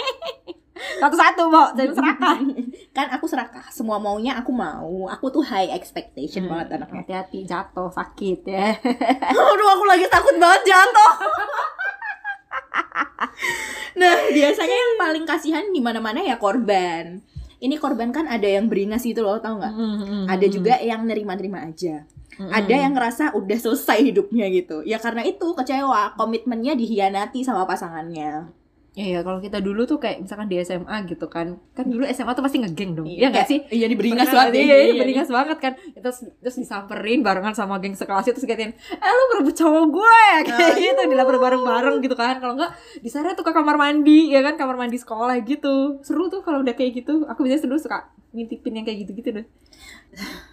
Satu-satu, 0.76 1.48
Mbok. 1.48 1.70
Jadi 1.74 1.92
serakah. 1.98 2.38
kan 2.92 3.08
aku 3.10 3.26
serakah. 3.26 3.66
Semua 3.70 3.96
maunya 3.96 4.36
aku 4.36 4.52
mau. 4.52 5.08
Aku 5.10 5.28
tuh 5.30 5.42
high 5.42 5.72
expectation 5.72 6.46
banget 6.46 6.76
anaknya. 6.76 7.02
Hati-hati 7.02 7.40
jatuh 7.44 7.88
sakit 7.90 8.40
ya. 8.44 8.76
Aduh 9.32 9.70
aku 9.72 9.84
lagi 9.84 10.06
takut 10.06 10.36
banget 10.36 10.62
jatuh. 10.68 11.12
Nah 13.96 14.16
biasanya 14.30 14.76
yang 14.76 14.94
paling 15.00 15.26
kasihan 15.26 15.66
di 15.72 15.80
mana-mana 15.80 16.20
ya 16.22 16.36
korban. 16.38 17.20
Ini 17.56 17.80
korban 17.80 18.12
kan 18.12 18.28
ada 18.28 18.46
yang 18.46 18.68
beringas 18.68 19.08
gitu 19.08 19.24
loh, 19.24 19.40
tau 19.40 19.58
nggak? 19.58 19.74
Ada 20.28 20.46
juga 20.52 20.76
yang 20.84 21.08
nerima-nerima 21.08 21.64
aja. 21.66 22.04
Ada 22.36 22.76
yang 22.84 22.94
ngerasa 22.94 23.32
udah 23.32 23.58
selesai 23.58 24.12
hidupnya 24.12 24.52
gitu. 24.52 24.84
Ya 24.84 25.00
karena 25.00 25.24
itu 25.24 25.56
kecewa, 25.56 26.20
komitmennya 26.20 26.76
dihianati 26.76 27.48
sama 27.48 27.64
pasangannya. 27.64 28.52
Iya, 28.96 29.28
kalau 29.28 29.44
kita 29.44 29.60
dulu 29.60 29.84
tuh 29.84 30.00
kayak 30.00 30.24
misalkan 30.24 30.48
di 30.48 30.56
SMA 30.64 31.04
gitu 31.04 31.28
kan. 31.28 31.60
Kan 31.76 31.92
dulu 31.92 32.08
SMA 32.08 32.32
tuh 32.32 32.40
pasti 32.40 32.64
ngegeng 32.64 32.96
dong. 32.96 33.04
Iya 33.04 33.28
nggak 33.28 33.44
sih? 33.44 33.60
Iya 33.68 33.92
diberingas 33.92 34.32
banget. 34.32 34.56
ya. 34.56 34.64
Iya, 34.64 34.76
iya, 34.80 34.94
beringas 34.96 35.28
banget 35.28 35.58
kan. 35.60 35.74
Terus 35.76 36.18
terus 36.40 36.56
disamperin 36.56 37.20
barengan 37.20 37.52
sama 37.52 37.76
geng 37.78 37.92
sekelas 37.92 38.24
itu 38.26 38.40
terus 38.40 38.48
katain, 38.48 38.72
"Eh, 38.72 39.12
lu 39.12 39.24
merebut 39.36 39.52
cowok 39.52 39.86
gue." 39.92 40.20
Kayak 40.48 40.64
Ah, 40.64 40.80
gitu, 40.80 41.02
dilapor 41.12 41.36
bareng-bareng 41.38 41.96
gitu 42.00 42.16
kan. 42.16 42.40
Kalau 42.40 42.56
enggak 42.56 42.72
diseret 43.04 43.36
tuh 43.36 43.44
ke 43.44 43.52
kamar 43.52 43.76
mandi, 43.76 44.32
ya 44.32 44.40
kan, 44.40 44.56
kamar 44.56 44.80
mandi 44.80 44.96
sekolah 44.96 45.36
gitu. 45.44 46.00
Seru 46.00 46.32
tuh 46.32 46.40
kalau 46.40 46.64
udah 46.64 46.72
kayak 46.72 47.04
gitu. 47.04 47.28
Aku 47.28 47.44
biasanya 47.44 47.68
dulu 47.68 47.80
suka 47.84 48.08
ngintipin 48.32 48.80
yang 48.80 48.86
kayak 48.88 49.04
gitu-gitu 49.04 49.30
deh. 49.34 49.46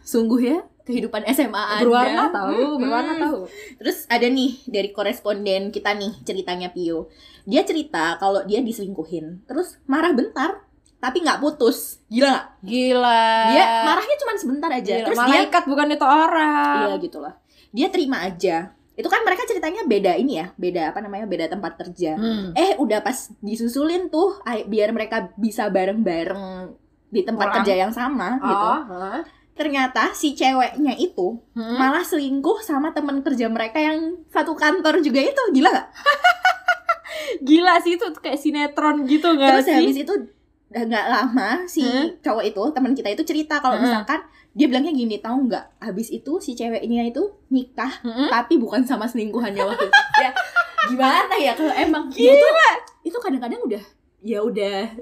Sungguh 0.03 0.41
ya 0.43 0.59
kehidupan 0.83 1.23
SMA 1.29 1.55
Anda. 1.55 1.83
Berwarna 1.83 2.25
tahu, 2.29 2.59
berwarna 2.77 3.13
Mm-mm. 3.13 3.23
tahu. 3.23 3.39
Terus 3.79 4.05
ada 4.07 4.27
nih 4.27 4.59
dari 4.65 4.91
koresponden 4.91 5.71
kita 5.71 5.95
nih 5.95 6.13
ceritanya 6.23 6.69
Pio. 6.69 7.11
Dia 7.43 7.63
cerita 7.63 8.17
kalau 8.17 8.43
dia 8.43 8.59
diselingkuhin. 8.59 9.47
Terus 9.47 9.79
marah 9.85 10.11
bentar, 10.11 10.63
tapi 10.99 11.23
nggak 11.23 11.39
putus. 11.39 12.03
Gila 12.07 12.29
nggak? 12.29 12.47
Gila. 12.63 13.25
Dia 13.51 13.65
marahnya 13.83 14.17
cuma 14.19 14.33
sebentar 14.37 14.71
aja. 14.71 14.95
Gila, 14.99 15.07
Terus 15.11 15.19
dia 15.19 15.25
malaikat 15.27 15.63
bukan 15.67 15.87
itu 15.91 16.07
orang. 16.07 16.79
iya 16.87 16.95
gitulah. 16.99 17.35
Dia 17.73 17.87
terima 17.89 18.23
aja. 18.23 18.57
Itu 18.93 19.09
kan 19.09 19.25
mereka 19.25 19.49
ceritanya 19.49 19.89
beda 19.89 20.13
ini 20.21 20.37
ya, 20.37 20.53
beda 20.55 20.93
apa 20.93 21.01
namanya? 21.01 21.25
Beda 21.25 21.49
tempat 21.49 21.81
kerja. 21.81 22.13
Hmm. 22.13 22.53
Eh 22.53 22.77
udah 22.77 23.01
pas 23.01 23.33
disusulin 23.41 24.13
tuh 24.13 24.37
biar 24.69 24.93
mereka 24.93 25.33
bisa 25.35 25.73
bareng-bareng 25.73 26.77
di 27.09 27.25
tempat 27.25 27.49
Pulang. 27.49 27.57
kerja 27.65 27.75
yang 27.77 27.93
sama 27.93 28.37
gitu. 28.37 28.69
Oh, 28.69 28.81
hah? 29.01 29.21
Ternyata 29.53 30.13
si 30.13 30.33
ceweknya 30.33 30.95
itu 30.95 31.37
Hmm. 31.53 31.77
malah 31.77 32.01
selingkuh 32.01 32.61
sama 32.61 32.91
teman 32.91 33.21
kerja 33.21 33.47
mereka 33.47 33.77
yang 33.77 34.21
satu 34.27 34.53
kantor 34.55 35.01
juga 35.01 35.21
itu 35.21 35.43
gila 35.53 35.71
gak? 35.71 35.89
Gila 37.43 37.77
sih 37.79 37.95
itu 37.95 38.07
kayak 38.15 38.37
sinetron 38.37 39.05
gitu 39.05 39.29
gak 39.35 39.49
Terus 39.53 39.65
sih? 39.65 39.75
habis 39.75 39.99
itu 39.99 40.15
nggak 40.73 41.07
lama 41.07 41.49
si 41.67 41.85
Hmm? 41.85 42.17
cowok 42.19 42.45
itu 42.47 42.63
teman 42.73 42.93
kita 42.93 43.09
itu 43.11 43.23
cerita 43.23 43.61
kalau 43.61 43.77
Hmm. 43.77 43.85
misalkan 43.85 44.25
dia 44.51 44.65
bilangnya 44.67 44.89
gini 44.91 45.17
tahu 45.19 45.45
nggak 45.45 45.65
habis 45.79 46.09
itu 46.09 46.41
si 46.41 46.53
ceweknya 46.53 47.05
itu 47.05 47.21
nikah 47.49 47.93
Hmm? 48.01 48.29
tapi 48.29 48.57
bukan 48.57 48.81
sama 48.83 49.05
selingkuhannya 49.05 49.61
waktu 49.61 49.85
itu 49.85 50.01
ya 50.25 50.31
gimana 50.89 51.35
ya 51.37 51.53
kalau 51.53 51.69
emang 51.71 52.09
tuh 52.09 52.53
itu 53.03 53.17
kadang-kadang 53.17 53.61
udah 53.63 53.85
ya 54.23 54.41
udah 54.41 54.97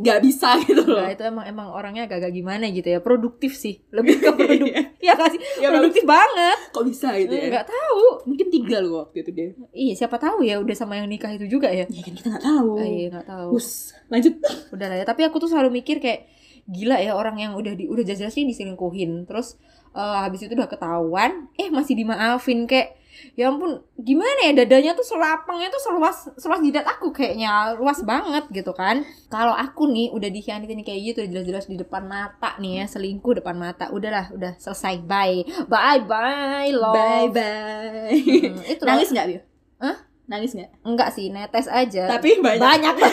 nggak 0.00 0.18
bisa 0.24 0.56
gitu 0.64 0.82
loh. 0.88 1.04
Nah, 1.04 1.12
itu 1.12 1.22
emang 1.28 1.44
emang 1.44 1.68
orangnya 1.76 2.08
agak-agak 2.08 2.32
gimana 2.32 2.64
gitu 2.72 2.88
ya 2.88 3.04
produktif 3.04 3.52
sih 3.52 3.84
lebih 3.92 4.16
ke 4.16 4.32
produktif 4.38 4.96
ya 5.00 5.12
kasih 5.12 5.40
Ya, 5.60 5.68
produktif 5.68 6.04
banget. 6.08 6.58
Kok 6.72 6.84
bisa 6.88 7.12
gitu 7.20 7.34
ya? 7.36 7.52
Nggak 7.52 7.68
tahu. 7.68 8.04
Mungkin 8.32 8.46
tiga 8.48 8.76
loh 8.80 9.04
waktu 9.04 9.16
itu 9.20 9.30
dia. 9.36 9.48
Iya 9.76 9.92
siapa 10.04 10.16
tahu 10.16 10.40
ya 10.40 10.56
udah 10.56 10.72
sama 10.72 10.96
yang 10.96 11.08
nikah 11.08 11.28
itu 11.36 11.44
juga 11.46 11.68
ya. 11.68 11.84
Ya 11.84 12.02
kan 12.02 12.14
kita 12.16 12.28
nggak 12.32 12.44
tahu. 12.44 12.70
Ah, 12.80 12.88
iya 12.88 13.06
nggak 13.12 13.28
tahu. 13.28 13.48
Us, 13.60 13.92
lanjut. 14.08 14.34
Udah 14.74 14.86
lah 14.88 14.96
ya 14.96 15.04
tapi 15.04 15.20
aku 15.28 15.36
tuh 15.36 15.48
selalu 15.52 15.84
mikir 15.84 16.00
kayak 16.00 16.24
gila 16.70 16.96
ya 17.02 17.18
orang 17.18 17.36
yang 17.40 17.52
udah 17.58 17.74
di 17.74 17.84
udah 17.90 18.04
jelas 18.06 18.32
sih 18.32 18.48
diselingkuhin. 18.48 19.28
Terus 19.28 19.60
eh, 19.92 20.18
habis 20.24 20.40
itu 20.46 20.56
udah 20.56 20.70
ketahuan 20.70 21.52
eh 21.60 21.68
masih 21.68 21.92
dimaafin 21.98 22.64
kayak 22.64 22.96
ya 23.34 23.48
ampun 23.48 23.80
gimana 24.00 24.50
ya 24.50 24.52
dadanya 24.64 24.92
tuh 24.92 25.06
selapangnya 25.06 25.68
tuh 25.72 25.82
seluas 25.82 26.16
seluas 26.36 26.60
jidat 26.60 26.86
aku 26.86 27.12
kayaknya 27.14 27.76
luas 27.76 28.00
banget 28.04 28.44
gitu 28.52 28.72
kan. 28.76 29.02
Kalau 29.30 29.54
aku 29.54 29.88
nih 29.88 30.10
udah 30.12 30.28
dikhianatin 30.28 30.82
kayak 30.82 31.00
gitu 31.14 31.20
jelas-jelas 31.28 31.66
di 31.66 31.76
depan 31.80 32.06
mata 32.06 32.56
nih 32.58 32.82
ya 32.82 32.84
selingkuh 32.88 33.40
depan 33.40 33.56
mata 33.56 33.88
udahlah 33.90 34.28
udah 34.34 34.58
selesai 34.58 35.02
bye. 35.04 35.44
Bye 35.68 36.02
bye 36.04 36.70
love. 36.74 36.96
Bye 36.96 37.28
bye 37.32 38.12
Hmm, 38.20 38.62
itu 38.66 38.82
nangis 38.84 39.08
nggak 39.12 39.26
Bio? 39.26 39.40
Hah? 39.80 39.96
nangis 40.30 40.54
nggak? 40.54 40.70
Enggak 40.86 41.10
sih 41.10 41.26
netes 41.34 41.66
aja. 41.66 42.06
Tapi 42.06 42.38
banyak, 42.38 42.62
banyak 42.62 42.94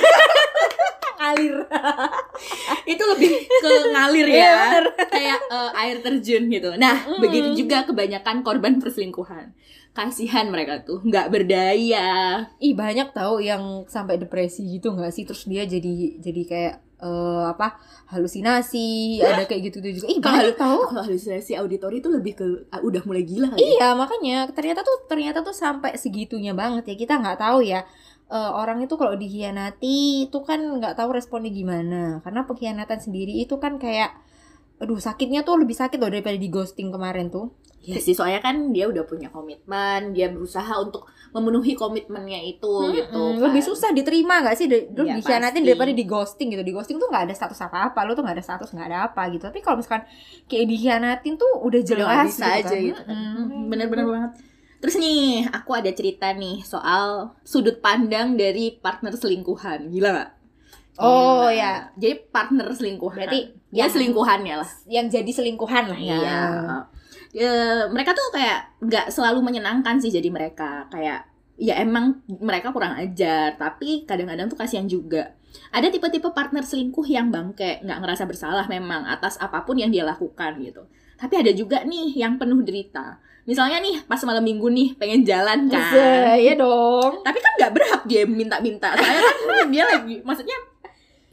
ngalir. 1.17 1.56
Itu 2.91 3.03
lebih 3.08 3.30
ke 3.43 3.69
ngalir 3.91 4.27
Iya, 4.27 4.39
ya 4.39 4.51
bener. 4.56 4.86
kayak 5.08 5.39
eh, 5.47 5.71
air 5.77 5.97
terjun 5.99 6.43
gitu. 6.47 6.69
Nah 6.75 6.95
Mm. 7.03 7.19
begitu 7.19 7.49
juga 7.58 7.84
kebanyakan 7.84 8.41
korban 8.41 8.77
perselingkuhan. 8.77 9.51
Kasihan 9.91 10.45
mereka 10.47 10.82
tuh 10.82 11.01
nggak 11.01 11.27
berdaya. 11.27 12.08
Ih 12.58 12.73
banyak 12.73 13.12
tahu 13.12 13.41
yang 13.41 13.62
sampai 13.86 14.15
depresi 14.15 14.62
gitu 14.67 14.91
nggak 14.91 15.10
sih? 15.10 15.23
Terus 15.23 15.43
dia 15.43 15.63
jadi 15.63 15.93
jadi 16.19 16.41
kayak 16.43 16.75
eh, 16.97 17.43
apa 17.47 17.77
halusinasi 18.08 19.17
ada 19.19 19.45
kayak 19.45 19.71
gitu 19.71 19.77
juga. 19.84 20.06
Ih 20.06 20.19
Kalau 20.19 20.53
tahu 20.53 20.80
kalau 20.88 21.03
halusinasi 21.03 21.56
auditori 21.56 21.97
itu 21.97 22.10
lebih 22.10 22.34
ke 22.36 22.45
ah, 22.69 22.77
udah 22.80 23.01
mulai 23.03 23.23
gila 23.23 23.49
kali 23.49 23.58
ya. 23.58 23.65
iya 23.71 23.88
makanya 23.93 24.38
ternyata 24.51 24.82
tuh 24.82 25.06
ternyata 25.06 25.41
tuh 25.41 25.53
sampai 25.53 25.95
segitunya 25.95 26.53
banget 26.53 26.86
ya. 26.86 26.95
Kita 26.95 27.17
nggak 27.17 27.39
tahu 27.39 27.62
ya 27.63 27.82
Eh, 28.27 28.51
orang 28.59 28.83
itu 28.83 28.99
kalau 28.99 29.15
dikhianati 29.15 30.27
itu 30.27 30.37
kan 30.43 30.59
nggak 30.59 30.99
tahu 30.99 31.15
responnya 31.15 31.47
gimana 31.47 32.19
karena 32.27 32.43
pengkhianatan 32.43 32.99
sendiri 32.99 33.31
itu 33.39 33.55
kan 33.55 33.79
kayak 33.79 34.19
aduh 34.83 34.99
sakitnya 34.99 35.47
tuh 35.47 35.55
lebih 35.55 35.71
sakit 35.71 35.95
loh 35.95 36.11
daripada 36.11 36.35
di 36.35 36.51
ghosting 36.51 36.91
kemarin 36.91 37.31
tuh 37.31 37.55
Ya 37.87 37.95
sih 38.03 38.11
soalnya 38.11 38.43
kan 38.43 38.75
dia 38.75 38.83
udah 38.91 39.07
punya 39.07 39.31
komitmen, 39.31 40.11
dia 40.11 40.27
berusaha 40.27 40.75
untuk 40.75 41.07
memenuhi 41.31 41.71
komitmennya 41.71 42.43
itu 42.43 42.67
gitu. 42.91 43.15
Mm-mm, 43.15 43.39
kan. 43.39 43.47
lebih 43.47 43.63
susah 43.63 43.95
diterima 43.95 44.43
gak 44.43 44.59
sih 44.59 44.67
Lu 44.67 45.07
Iya, 45.07 45.23
dikhianatin 45.23 45.63
daripada 45.63 45.95
di 45.95 46.03
ghosting 46.03 46.51
gitu 46.51 46.67
di 46.67 46.75
ghosting 46.75 46.99
tuh 46.99 47.07
nggak 47.07 47.31
ada 47.31 47.35
status 47.37 47.63
apa 47.63 47.87
apa 47.87 47.99
lu 48.03 48.11
tuh 48.11 48.27
nggak 48.27 48.35
ada 48.35 48.43
status 48.43 48.75
nggak 48.75 48.87
ada 48.91 48.97
apa 49.07 49.31
gitu 49.31 49.47
tapi 49.47 49.63
kalau 49.63 49.79
misalkan 49.79 50.03
kayak 50.51 50.67
dikhianatin 50.67 51.39
tuh 51.39 51.47
udah 51.63 51.79
Udah 51.79 51.87
jelas 51.87 52.11
nggak 52.11 52.27
bisa 52.27 52.43
gitu 52.43 52.51
aja 52.59 52.67
kan. 52.75 52.79
gitu. 52.91 53.01
kan. 53.07 53.15
Mm-mm. 53.15 53.63
Bener-bener 53.71 54.03
banget. 54.03 54.31
Terus 54.77 54.95
nih, 54.95 55.21
aku 55.49 55.73
ada 55.73 55.89
cerita 55.89 56.29
nih 56.31 56.61
soal 56.61 57.33
sudut 57.41 57.77
pandang 57.77 58.33
dari 58.33 58.73
partner 58.73 59.11
selingkuhan. 59.11 59.89
Gila 59.89 60.09
gak? 60.11 60.29
oh 60.97 61.45
Gila. 61.45 61.53
ya 61.53 61.71
Jadi 61.93 62.13
partner 62.27 62.67
selingkuhan. 62.71 63.17
Berarti 63.19 63.39
ya 63.69 63.85
yang- 63.85 63.91
selingkuhannya 63.91 64.55
lah. 64.57 64.69
yang 64.85 65.05
jadi 65.07 65.29
selingkuhan 65.29 65.85
lah 65.87 65.99
ya 65.99 66.17
Iya. 66.17 66.41
Ya, 67.29 67.53
mereka 67.87 68.11
tuh 68.11 68.31
kayak 68.31 68.81
nggak 68.81 69.05
selalu 69.11 69.43
menyenangkan 69.43 69.99
sih 69.99 70.09
jadi 70.09 70.25
mereka 70.27 70.87
kayak 70.87 71.27
ya 71.53 71.75
emang 71.75 72.21
mereka 72.25 72.71
kurang 72.71 72.95
ajar 72.95 73.53
tapi 73.55 74.05
kadang-kadang 74.05 74.47
tuh 74.47 74.55
kasihan 74.55 74.85
juga 74.85 75.35
ada 75.69 75.85
tipe-tipe 75.87 76.29
partner 76.31 76.61
selingkuh 76.61 77.03
yang 77.03 77.29
bangke 77.29 77.81
nggak 77.83 77.99
ngerasa 77.99 78.23
bersalah 78.23 78.65
memang 78.65 79.05
atas 79.05 79.37
apa 79.37 79.61
pun 79.61 79.73
yang 79.73 79.89
dia 79.89 80.01
lakukan 80.01 80.57
gitu 80.57 80.85
tapi 81.13 81.33
ada 81.35 81.51
juga 81.51 81.81
nih 81.83 82.13
yang 82.15 82.37
penuh 82.37 82.61
derita 82.61 83.17
misalnya 83.47 83.79
nih 83.79 84.03
pas 84.03 84.19
malam 84.27 84.43
minggu 84.43 84.67
nih 84.67 84.99
pengen 84.99 85.23
jalan 85.23 85.71
kan? 85.71 86.36
Iya 86.36 86.60
dong. 86.60 87.23
Tapi 87.23 87.39
kan 87.39 87.51
nggak 87.57 87.71
berhak 87.73 88.01
dia 88.05 88.27
minta-minta. 88.27 88.91
Soalnya 88.93 89.23
kan 89.23 89.67
dia 89.71 89.83
lagi 89.88 90.19
maksudnya 90.21 90.57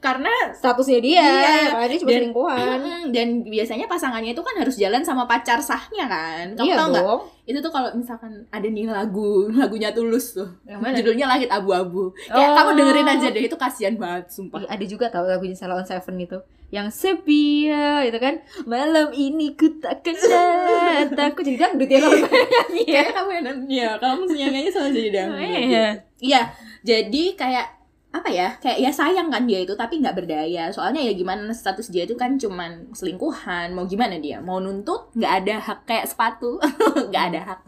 karena 0.04 0.28
statusnya 0.52 1.00
dia 1.00 1.16
Iya. 1.16 1.24
ya 1.24 1.32
kan 1.72 1.88
dia 1.88 1.96
cuma 1.96 2.10
Dan- 2.12 2.18
selingkuhan. 2.20 2.78
Mm, 2.78 3.04
dan 3.08 3.28
biasanya 3.42 3.86
pasangannya 3.88 4.30
itu 4.30 4.42
kan 4.44 4.54
harus 4.54 4.76
jalan 4.76 5.00
sama 5.00 5.24
pacar 5.24 5.58
sahnya 5.58 6.04
kan? 6.04 6.52
Kamu 6.52 6.68
iya 6.68 6.76
tau 6.76 6.88
nggak? 6.92 7.04
itu 7.44 7.58
tuh 7.60 7.68
kalau 7.68 7.92
misalkan 7.92 8.32
ada 8.48 8.64
nih 8.64 8.84
lagu 8.84 9.48
lagunya 9.50 9.92
tulus 9.92 10.32
tuh. 10.32 10.48
Yang 10.64 10.80
mana? 10.80 10.94
Judulnya 10.94 11.26
langit 11.26 11.48
abu-abu. 11.48 12.12
Kayak 12.22 12.52
Oh. 12.52 12.56
kamu 12.58 12.70
dengerin 12.74 13.08
aja 13.10 13.26
deh 13.30 13.42
itu 13.42 13.56
kasihan 13.56 13.94
banget 13.96 14.28
sumpah. 14.28 14.60
Ih, 14.60 14.68
ada 14.68 14.84
juga 14.84 15.08
tahu 15.08 15.24
lagunya 15.24 15.52
Salah 15.52 15.76
on 15.76 15.84
Seven 15.84 16.16
itu. 16.18 16.36
Yang 16.68 16.88
sepia 16.96 18.02
itu 18.02 18.18
kan? 18.18 18.34
Malam 18.64 19.12
ini 19.12 19.54
ku 19.54 19.78
takkan 19.78 20.16
datang 20.16 21.28
aku 21.32 21.40
jadi 21.40 21.58
dangdut 21.60 21.86
ya 21.86 21.98
kalau 21.98 22.18
saya 22.18 22.44
nyanyi 22.44 22.84
ya. 22.86 23.02
Kamu 23.08 23.30
yang 23.30 23.46
ya. 23.66 23.90
Kamu 23.96 24.20
nyanyinya 24.26 24.70
selalu 24.70 24.90
jadi 24.94 25.10
dangdut. 25.10 25.40
Iya. 25.40 25.86
iya. 26.18 26.40
Jadi 26.80 27.24
kayak 27.34 27.66
apa 28.14 28.30
ya 28.30 28.54
kayak 28.62 28.78
ya 28.78 28.94
sayang 28.94 29.26
kan 29.26 29.42
dia 29.42 29.66
itu 29.66 29.74
tapi 29.74 29.98
nggak 29.98 30.14
berdaya. 30.14 30.70
Soalnya 30.70 31.02
ya 31.02 31.12
gimana 31.18 31.50
status 31.50 31.90
dia 31.90 32.06
itu 32.06 32.14
kan 32.14 32.38
cuman 32.38 32.94
selingkuhan. 32.94 33.74
Mau 33.74 33.90
gimana 33.90 34.22
dia? 34.22 34.38
Mau 34.38 34.62
nuntut? 34.62 35.10
Nggak 35.18 35.32
ada 35.42 35.54
hak 35.58 35.78
kayak 35.82 36.06
sepatu. 36.06 36.62
Nggak 37.10 37.24
ada 37.34 37.40
hak. 37.42 37.60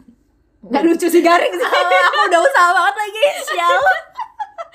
Nggak 0.71 0.83
lucu 0.87 1.07
sih 1.11 1.19
garing 1.19 1.51
sih. 1.51 1.67
Ah, 1.67 2.07
aku 2.07 2.19
udah 2.31 2.39
usaha 2.39 2.69
banget 2.71 2.95
lagi. 2.95 3.23
Sial 3.51 3.83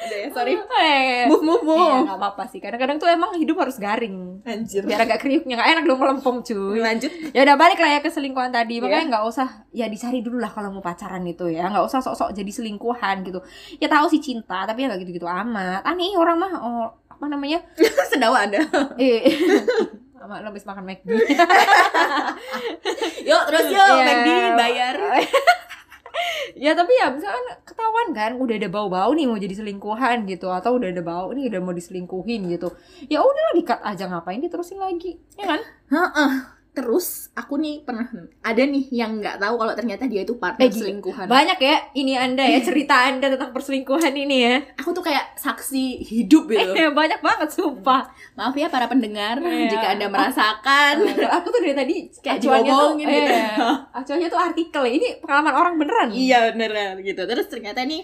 udah 0.03 0.19
ya 0.19 0.29
sorry 0.31 0.53
Eh, 0.83 1.25
move 1.27 1.43
move 1.43 1.63
Iya, 1.63 1.79
move 1.95 2.05
nggak 2.05 2.19
apa-apa 2.19 2.45
sih. 2.47 2.59
Kadang-kadang 2.59 2.99
tuh 2.99 3.07
emang 3.07 3.31
hidup 3.35 3.57
harus 3.59 3.77
garing. 3.77 4.43
anjir 4.43 4.83
Biar 4.83 5.03
agak 5.03 5.23
kriuknya 5.23 5.55
nggak 5.57 5.71
enak 5.73 5.85
dong 5.87 5.99
melempem 5.99 6.37
cuy. 6.43 6.79
lanjut 6.79 7.11
Ya 7.31 7.43
udah 7.43 7.55
balik 7.55 7.79
lah 7.79 7.91
ya 7.93 8.01
ke 8.01 8.09
selingkuhan 8.09 8.51
tadi. 8.51 8.77
Iya. 8.77 8.83
Makanya 8.83 9.05
nggak 9.09 9.25
usah 9.25 9.49
ya 9.71 9.87
dicari 9.87 10.19
dulu 10.21 10.43
lah 10.43 10.51
kalau 10.51 10.71
mau 10.71 10.83
pacaran 10.83 11.23
itu 11.23 11.47
ya. 11.47 11.71
Nggak 11.71 11.87
usah 11.87 11.99
sok-sok 12.01 12.31
jadi 12.33 12.51
selingkuhan 12.51 13.23
gitu. 13.23 13.39
Ya 13.79 13.87
tahu 13.87 14.07
sih 14.09 14.19
cinta, 14.19 14.63
tapi 14.63 14.83
ya 14.83 14.91
nggak 14.91 15.01
gitu-gitu 15.01 15.27
amat. 15.27 15.83
Aneh 15.83 16.13
orang 16.15 16.37
mah 16.37 16.53
oh, 16.59 16.87
apa 17.07 17.25
namanya? 17.27 17.63
sedawa 18.11 18.43
anda 18.45 18.59
Eh. 18.99 19.23
Sama 20.13 20.39
lo 20.39 20.51
habis 20.51 20.63
makan 20.63 20.87
McD. 20.87 21.11
yuk 23.23 23.43
terus 23.45 23.67
yuk 23.69 23.83
Iya. 23.83 24.03
McD 24.07 24.29
bayar 24.55 24.97
ya 26.63 26.79
tapi 26.79 26.95
ya 26.95 27.11
misalkan 27.11 27.43
ketahuan 27.67 28.15
kan 28.15 28.39
udah 28.39 28.55
ada 28.55 28.71
bau-bau 28.71 29.11
nih 29.11 29.27
mau 29.27 29.35
jadi 29.35 29.51
selingkuhan 29.59 30.31
gitu 30.31 30.47
atau 30.47 30.79
udah 30.79 30.95
ada 30.95 31.03
bau 31.03 31.35
nih 31.35 31.51
udah 31.51 31.59
mau 31.59 31.75
diselingkuhin 31.75 32.47
gitu 32.55 32.71
ya 33.11 33.19
udahlah 33.19 33.55
dikat 33.59 33.83
aja 33.83 34.07
ngapain 34.07 34.39
diterusin 34.39 34.79
lagi 34.79 35.19
ya 35.35 35.59
kan 35.59 35.61
Heeh. 35.91 36.62
Terus 36.73 37.07
aku 37.33 37.57
nih 37.57 37.81
pernah 37.81 38.09
ada 38.41 38.63
nih 38.63 38.89
yang 38.91 39.17
nggak 39.17 39.37
tahu 39.37 39.55
kalau 39.55 39.73
ternyata 39.73 40.05
dia 40.05 40.21
itu 40.21 40.35
partner 40.35 40.63
Eh, 40.63 40.73
selingkuhan. 40.73 41.29
banyak 41.29 41.59
ya 41.59 41.77
ini 41.93 42.17
anda 42.17 42.41
ya 42.41 42.59
cerita 42.59 42.97
anda 43.07 43.29
tentang 43.29 43.53
perselingkuhan 43.53 44.09
ini 44.11 44.37
ya 44.41 44.57
Aku 44.77 44.91
tuh 44.91 45.01
kayak 45.01 45.37
saksi 45.37 46.01
hidup 46.01 46.49
gitu. 46.49 46.73
Eh, 46.73 46.89
banyak 46.91 47.21
banget 47.21 47.49
sumpah 47.51 48.09
Maaf 48.33 48.55
ya 48.55 48.67
para 48.67 48.87
pendengar 48.87 49.37
Iya. 49.39 49.69
jika 49.69 49.87
anda 49.91 50.09
merasakan. 50.09 50.95
aku 51.37 51.47
tuh 51.51 51.61
dari 51.61 51.75
tadi 51.75 51.95
Kayak 52.19 52.41
acuannya 52.41 52.65
tuh 52.65 52.81
diomongin 52.81 53.07
gitu. 53.07 53.33
eh, 53.33 53.49
acuannya 53.93 54.29
tuh 54.29 54.41
artikel 54.41 54.85
ini 54.87 55.09
pengalaman 55.19 55.55
orang 55.55 55.75
beneran 55.77 56.09
Iya 56.11 56.39
beneran 56.51 56.95
gitu. 57.01 57.21
Terus 57.23 57.47
ternyata 57.47 57.85
nih 57.85 58.01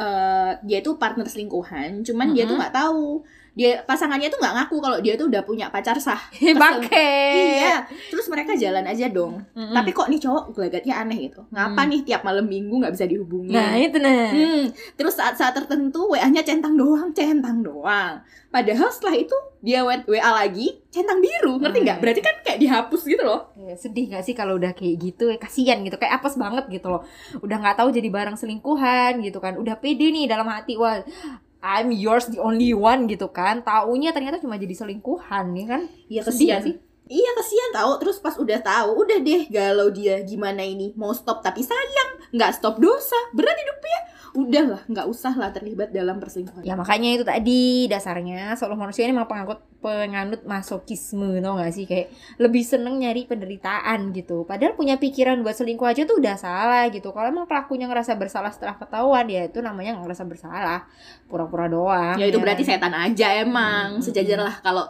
eh, 0.00 0.50
dia 0.64 0.80
tuh 0.80 0.96
partner 0.96 1.28
selingkuhan, 1.28 2.00
cuman 2.00 2.32
dia 2.32 2.48
tuh 2.48 2.56
nggak 2.56 2.72
tahu. 2.72 3.20
Dia 3.50 3.82
pasangannya 3.82 4.30
tuh 4.30 4.38
nggak 4.38 4.54
ngaku 4.56 4.76
kalau 4.78 4.98
dia 5.02 5.18
tuh 5.18 5.26
udah 5.26 5.42
punya 5.42 5.66
pacar 5.68 5.98
sah. 5.98 6.22
bangke 6.62 7.10
Iya. 7.58 7.82
Terus 8.14 8.30
mereka 8.30 8.54
jalan 8.54 8.86
aja 8.86 9.10
dong. 9.10 9.42
Mm-mm. 9.52 9.74
Tapi 9.74 9.90
kok 9.90 10.06
nih 10.06 10.22
cowok 10.22 10.54
gelagatnya 10.54 10.94
aneh 11.02 11.28
gitu. 11.28 11.42
Ngapa 11.50 11.82
nih 11.90 12.00
tiap 12.06 12.22
malam 12.22 12.46
minggu 12.46 12.78
nggak 12.78 12.94
bisa 12.94 13.10
dihubungi? 13.10 13.50
nah 13.50 13.74
itu 13.74 13.98
nah 13.98 14.30
Hmm, 14.30 14.70
terus 14.94 15.18
saat-saat 15.18 15.52
tertentu 15.52 16.14
WA-nya 16.14 16.46
centang 16.46 16.78
doang, 16.78 17.10
centang 17.10 17.60
doang. 17.60 18.22
Padahal 18.50 18.88
setelah 18.90 19.18
itu 19.18 19.34
dia 19.60 19.82
WA 19.82 20.30
lagi 20.30 20.80
centang 20.88 21.18
biru, 21.18 21.58
ngerti 21.58 21.78
nggak? 21.82 21.96
Hmm. 21.98 22.04
Berarti 22.06 22.20
kan 22.22 22.34
kayak 22.46 22.58
dihapus 22.62 23.02
gitu 23.02 23.22
loh. 23.22 23.50
Ya, 23.58 23.74
sedih 23.74 24.10
gak 24.10 24.22
sih 24.24 24.34
kalau 24.34 24.58
udah 24.58 24.72
kayak 24.74 24.94
gitu 24.98 25.30
ya 25.30 25.38
kasihan 25.38 25.82
gitu 25.82 25.98
kayak 25.98 26.18
apes 26.18 26.34
banget 26.34 26.66
gitu 26.70 26.90
loh 26.90 27.02
udah 27.38 27.56
nggak 27.62 27.76
tahu 27.78 27.94
jadi 27.94 28.08
barang 28.10 28.34
selingkuhan 28.34 29.22
gitu 29.22 29.38
kan 29.38 29.54
udah 29.54 29.78
pede 29.90 30.06
nih 30.14 30.30
dalam 30.30 30.46
hati 30.46 30.78
wah 30.78 31.02
I'm 31.60 31.90
yours 31.92 32.30
the 32.30 32.38
only 32.38 32.72
one 32.72 33.04
gitu 33.10 33.28
kan 33.34 33.60
taunya 33.66 34.14
ternyata 34.14 34.38
cuma 34.38 34.56
jadi 34.56 34.72
selingkuhan 34.72 35.52
ya 35.58 35.66
kan 35.66 35.82
Iya 36.06 36.22
kesian 36.24 36.60
sih? 36.64 36.74
Iya 37.10 37.30
kesian 37.34 37.70
tahu. 37.74 37.90
Terus 37.98 38.22
pas 38.22 38.38
udah 38.38 38.58
tahu, 38.62 39.02
udah 39.02 39.18
deh 39.18 39.50
galau 39.50 39.90
dia 39.90 40.22
gimana 40.22 40.62
ini 40.62 40.94
mau 40.94 41.10
stop 41.10 41.42
tapi 41.42 41.58
sayang 41.58 42.30
nggak 42.30 42.54
stop 42.54 42.78
dosa 42.78 43.18
berat 43.34 43.58
hidupnya. 43.58 44.00
Udahlah 44.30 44.86
nggak 44.86 45.06
usah 45.10 45.34
lah 45.34 45.50
terlibat 45.50 45.90
dalam 45.90 46.22
perselingkuhan. 46.22 46.62
ya 46.62 46.78
makanya 46.78 47.18
itu 47.18 47.24
tadi 47.26 47.90
dasarnya 47.90 48.54
seluruh 48.54 48.78
manusia 48.78 49.02
ini 49.02 49.10
memang 49.10 49.26
penganut 49.26 49.58
penganut 49.80 50.44
masokisme 50.44 51.40
tau 51.40 51.56
gak 51.56 51.72
sih 51.72 51.88
kayak 51.88 52.12
lebih 52.36 52.60
seneng 52.60 53.00
nyari 53.00 53.24
penderitaan 53.24 54.12
gitu 54.12 54.44
padahal 54.44 54.76
punya 54.76 55.00
pikiran 55.00 55.40
buat 55.40 55.56
selingkuh 55.56 55.88
aja 55.88 56.04
tuh 56.04 56.20
udah 56.20 56.36
salah 56.36 56.86
gitu 56.92 57.10
kalau 57.10 57.32
emang 57.32 57.48
pelakunya 57.48 57.88
ngerasa 57.88 58.14
bersalah 58.14 58.52
setelah 58.52 58.76
ketahuan 58.76 59.24
ya 59.26 59.48
itu 59.48 59.58
namanya 59.58 59.96
nggak 59.98 60.04
ngerasa 60.06 60.24
bersalah 60.28 60.80
pura-pura 61.26 61.66
doang 61.66 62.14
Ya 62.14 62.28
itu 62.28 62.36
kan? 62.36 62.44
berarti 62.44 62.62
setan 62.62 62.92
aja 62.92 63.26
emang. 63.40 63.98
Hmm. 63.98 64.04
Sejajar 64.04 64.38
lah 64.38 64.60
kalau 64.60 64.84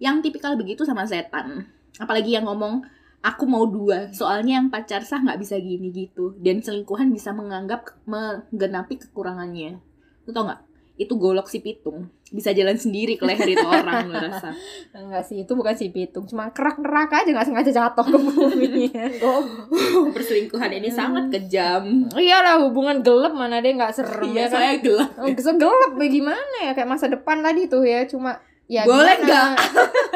yang 0.00 0.18
tipikal 0.18 0.56
begitu 0.56 0.82
sama 0.82 1.04
setan. 1.04 1.68
Apalagi 2.00 2.32
yang 2.32 2.48
ngomong 2.48 2.80
aku 3.20 3.44
mau 3.44 3.68
dua, 3.68 4.08
soalnya 4.10 4.60
yang 4.60 4.68
pacar 4.68 5.04
sah 5.04 5.20
nggak 5.20 5.40
bisa 5.40 5.60
gini 5.60 5.92
gitu. 5.92 6.36
Dan 6.40 6.64
selingkuhan 6.64 7.12
bisa 7.12 7.32
menganggap 7.32 7.84
menggenapi 8.04 8.96
kekurangannya. 8.96 9.80
Lu 10.24 10.32
tau 10.32 10.48
nggak? 10.48 10.60
Itu 11.00 11.16
golok 11.16 11.48
si 11.48 11.64
pitung. 11.64 12.12
Bisa 12.28 12.52
jalan 12.52 12.76
sendiri 12.76 13.16
ke 13.16 13.24
leher 13.24 13.48
itu 13.48 13.64
orang 13.64 14.04
lu 14.04 14.12
rasa. 14.12 14.52
Enggak 14.92 15.24
sih, 15.24 15.42
itu 15.42 15.52
bukan 15.56 15.72
si 15.72 15.88
pitung, 15.88 16.28
cuma 16.28 16.52
kerak 16.52 16.76
neraka 16.76 17.24
aja 17.24 17.32
nggak 17.32 17.48
sengaja 17.48 17.72
jatuh 17.72 18.04
ke 18.04 18.18
bumi. 18.20 18.68
Goblok. 19.24 20.12
Perselingkuhan 20.12 20.76
ini 20.76 20.92
sangat 20.92 21.32
kejam. 21.32 22.04
Iyalah 22.12 22.60
hubungan 22.68 23.00
gelap 23.00 23.32
mana 23.32 23.64
deh 23.64 23.72
nggak 23.72 23.96
serem 23.96 24.28
Iya, 24.28 24.44
ya 24.44 24.46
kan? 24.46 24.52
saya 24.60 24.72
gelap. 24.84 25.10
Oh, 25.16 25.28
bisa 25.32 25.52
gelap 25.56 25.92
ya 25.96 26.08
gimana 26.12 26.56
ya 26.68 26.72
kayak 26.76 26.88
masa 26.88 27.08
depan 27.08 27.40
tadi 27.40 27.64
tuh 27.64 27.82
ya 27.82 28.04
cuma 28.04 28.36
ya 28.70 28.86
Boleh 28.86 29.18
gimana? 29.18 29.58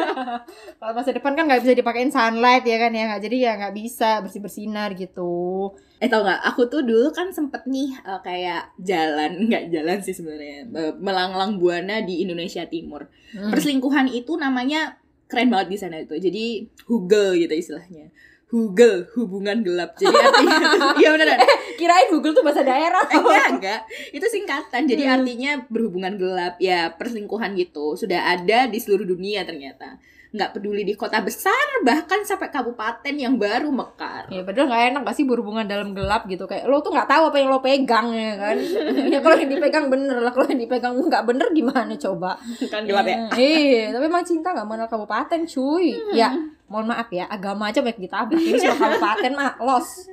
Kalau 0.79 0.93
masa 0.95 1.11
depan 1.11 1.35
kan 1.35 1.51
nggak 1.51 1.67
bisa 1.67 1.75
dipakein 1.75 2.15
sunlight 2.15 2.63
ya 2.63 2.79
kan 2.79 2.95
ya 2.95 3.03
nggak 3.11 3.23
jadi 3.27 3.37
ya 3.43 3.53
nggak 3.59 3.75
bisa 3.75 4.23
bersih 4.23 4.39
bersinar 4.39 4.95
gitu. 4.95 5.75
Eh 5.99 6.07
tau 6.07 6.23
nggak? 6.23 6.41
Aku 6.55 6.71
tuh 6.71 6.87
dulu 6.87 7.11
kan 7.11 7.35
sempet 7.35 7.67
nih 7.67 7.99
eh, 7.99 8.21
kayak 8.23 8.79
jalan, 8.79 9.31
nggak 9.51 9.75
jalan 9.75 9.99
sih 9.99 10.15
sebenarnya, 10.15 10.71
melanglang 11.03 11.59
buana 11.59 11.99
di 12.07 12.23
Indonesia 12.23 12.63
Timur. 12.71 13.11
Hmm. 13.35 13.51
Perselingkuhan 13.51 14.07
itu 14.15 14.39
namanya 14.39 15.03
keren 15.27 15.51
banget 15.51 15.75
di 15.75 15.79
sana 15.83 15.99
itu. 15.99 16.15
Jadi 16.15 16.71
hugel 16.87 17.35
gitu 17.35 17.55
istilahnya. 17.59 18.15
Hugel, 18.55 19.11
hubungan 19.19 19.67
gelap. 19.67 19.99
Jadi 19.99 20.15
artinya 20.15 20.71
Iya 21.03 21.09
beneran. 21.11 21.39
Kirain 21.75 22.07
Google 22.07 22.39
tuh 22.39 22.47
bahasa 22.47 22.63
daerah. 22.63 23.03
Eh, 23.11 23.19
enggak, 23.19 23.47
enggak. 23.59 23.81
Itu 24.15 24.27
singkatan. 24.31 24.87
Jadi 24.87 25.03
Hmm. 25.03 25.15
artinya 25.19 25.53
berhubungan 25.67 26.15
gelap. 26.15 26.55
Ya, 26.63 26.95
perselingkuhan 26.95 27.59
gitu. 27.59 27.99
Sudah 27.99 28.39
ada 28.39 28.71
di 28.71 28.79
seluruh 28.79 29.03
dunia 29.03 29.43
ternyata. 29.43 29.99
Nggak 30.35 30.51
peduli 30.59 30.83
di 30.83 30.99
kota 30.99 31.23
besar, 31.23 31.79
bahkan 31.87 32.27
sampai 32.27 32.51
kabupaten 32.51 33.15
yang 33.15 33.39
baru 33.39 33.71
mekar. 33.71 34.27
Ya 34.35 34.43
padahal 34.43 34.67
nggak 34.67 34.83
enak 34.91 35.01
gak 35.07 35.17
sih 35.17 35.25
berhubungan 35.31 35.63
dalam 35.63 35.95
gelap 35.95 36.27
gitu 36.27 36.51
kayak 36.51 36.67
lo 36.67 36.83
tuh 36.83 36.91
nggak 36.91 37.07
tahu 37.07 37.31
apa 37.31 37.37
yang 37.39 37.49
lo 37.55 37.63
pegang 37.63 38.11
ya 38.11 38.35
kan. 38.35 38.57
ya 39.15 39.19
kalau 39.23 39.37
yang 39.39 39.51
dipegang 39.55 39.87
bener 39.87 40.19
lah 40.19 40.35
kalau 40.35 40.51
yang 40.51 40.59
dipegang 40.59 40.99
nggak 40.99 41.23
bener 41.23 41.47
gimana 41.55 41.95
coba. 41.95 42.35
Kan 42.67 42.83
gelap 42.83 43.07
ya. 43.07 43.31
Iya, 43.39 43.95
tapi 43.95 44.05
emang 44.11 44.27
cinta 44.27 44.51
nggak 44.51 44.67
mengenal 44.67 44.91
kabupaten 44.91 45.41
cuy. 45.47 45.95
Hmm. 45.95 46.13
Ya 46.19 46.29
mohon 46.65 46.91
maaf 46.91 47.13
ya 47.13 47.29
agama 47.31 47.71
aja 47.71 47.85
baik 47.85 48.01
ditabrak 48.03 48.41
ini 48.41 48.57
cuma 48.57 48.75
kabupaten 48.75 49.33
mah 49.37 49.53
los 49.63 50.11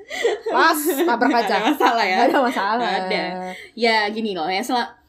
los 0.51 0.81
tabrak 1.07 1.31
Nggak 1.33 1.43
ada 1.47 1.55
aja 1.57 1.67
masalah 1.73 2.05
ya. 2.05 2.15
Nggak 2.21 2.29
ada 2.29 2.39
masalah 2.43 2.89
ada. 3.07 3.23
Ya 3.73 3.97
gini 4.13 4.37
loh 4.37 4.45
ya, 4.45 4.61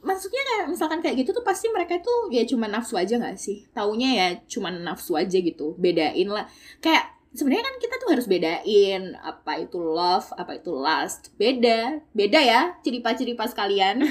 maksudnya 0.02 0.42
kayak 0.42 0.66
misalkan 0.68 0.98
kayak 1.00 1.22
gitu 1.22 1.30
tuh 1.30 1.46
pasti 1.46 1.70
mereka 1.70 1.98
tuh 2.02 2.28
ya 2.34 2.42
cuma 2.44 2.66
nafsu 2.66 2.98
aja 2.98 3.16
nggak 3.16 3.38
sih? 3.38 3.66
Taunya 3.70 4.10
ya 4.12 4.26
cuma 4.50 4.68
nafsu 4.68 5.14
aja 5.14 5.38
gitu. 5.38 5.78
Bedain 5.78 6.28
lah. 6.28 6.46
Kayak 6.82 7.14
sebenarnya 7.32 7.64
kan 7.64 7.76
kita 7.80 7.94
tuh 7.96 8.08
harus 8.12 8.26
bedain 8.28 9.02
apa 9.22 9.52
itu 9.62 9.78
love, 9.80 10.28
apa 10.36 10.60
itu 10.60 10.70
lust. 10.74 11.32
Beda, 11.38 12.02
beda 12.12 12.40
ya 12.42 12.60
ciri 12.84 13.00
pas 13.34 13.50
kalian. 13.54 14.04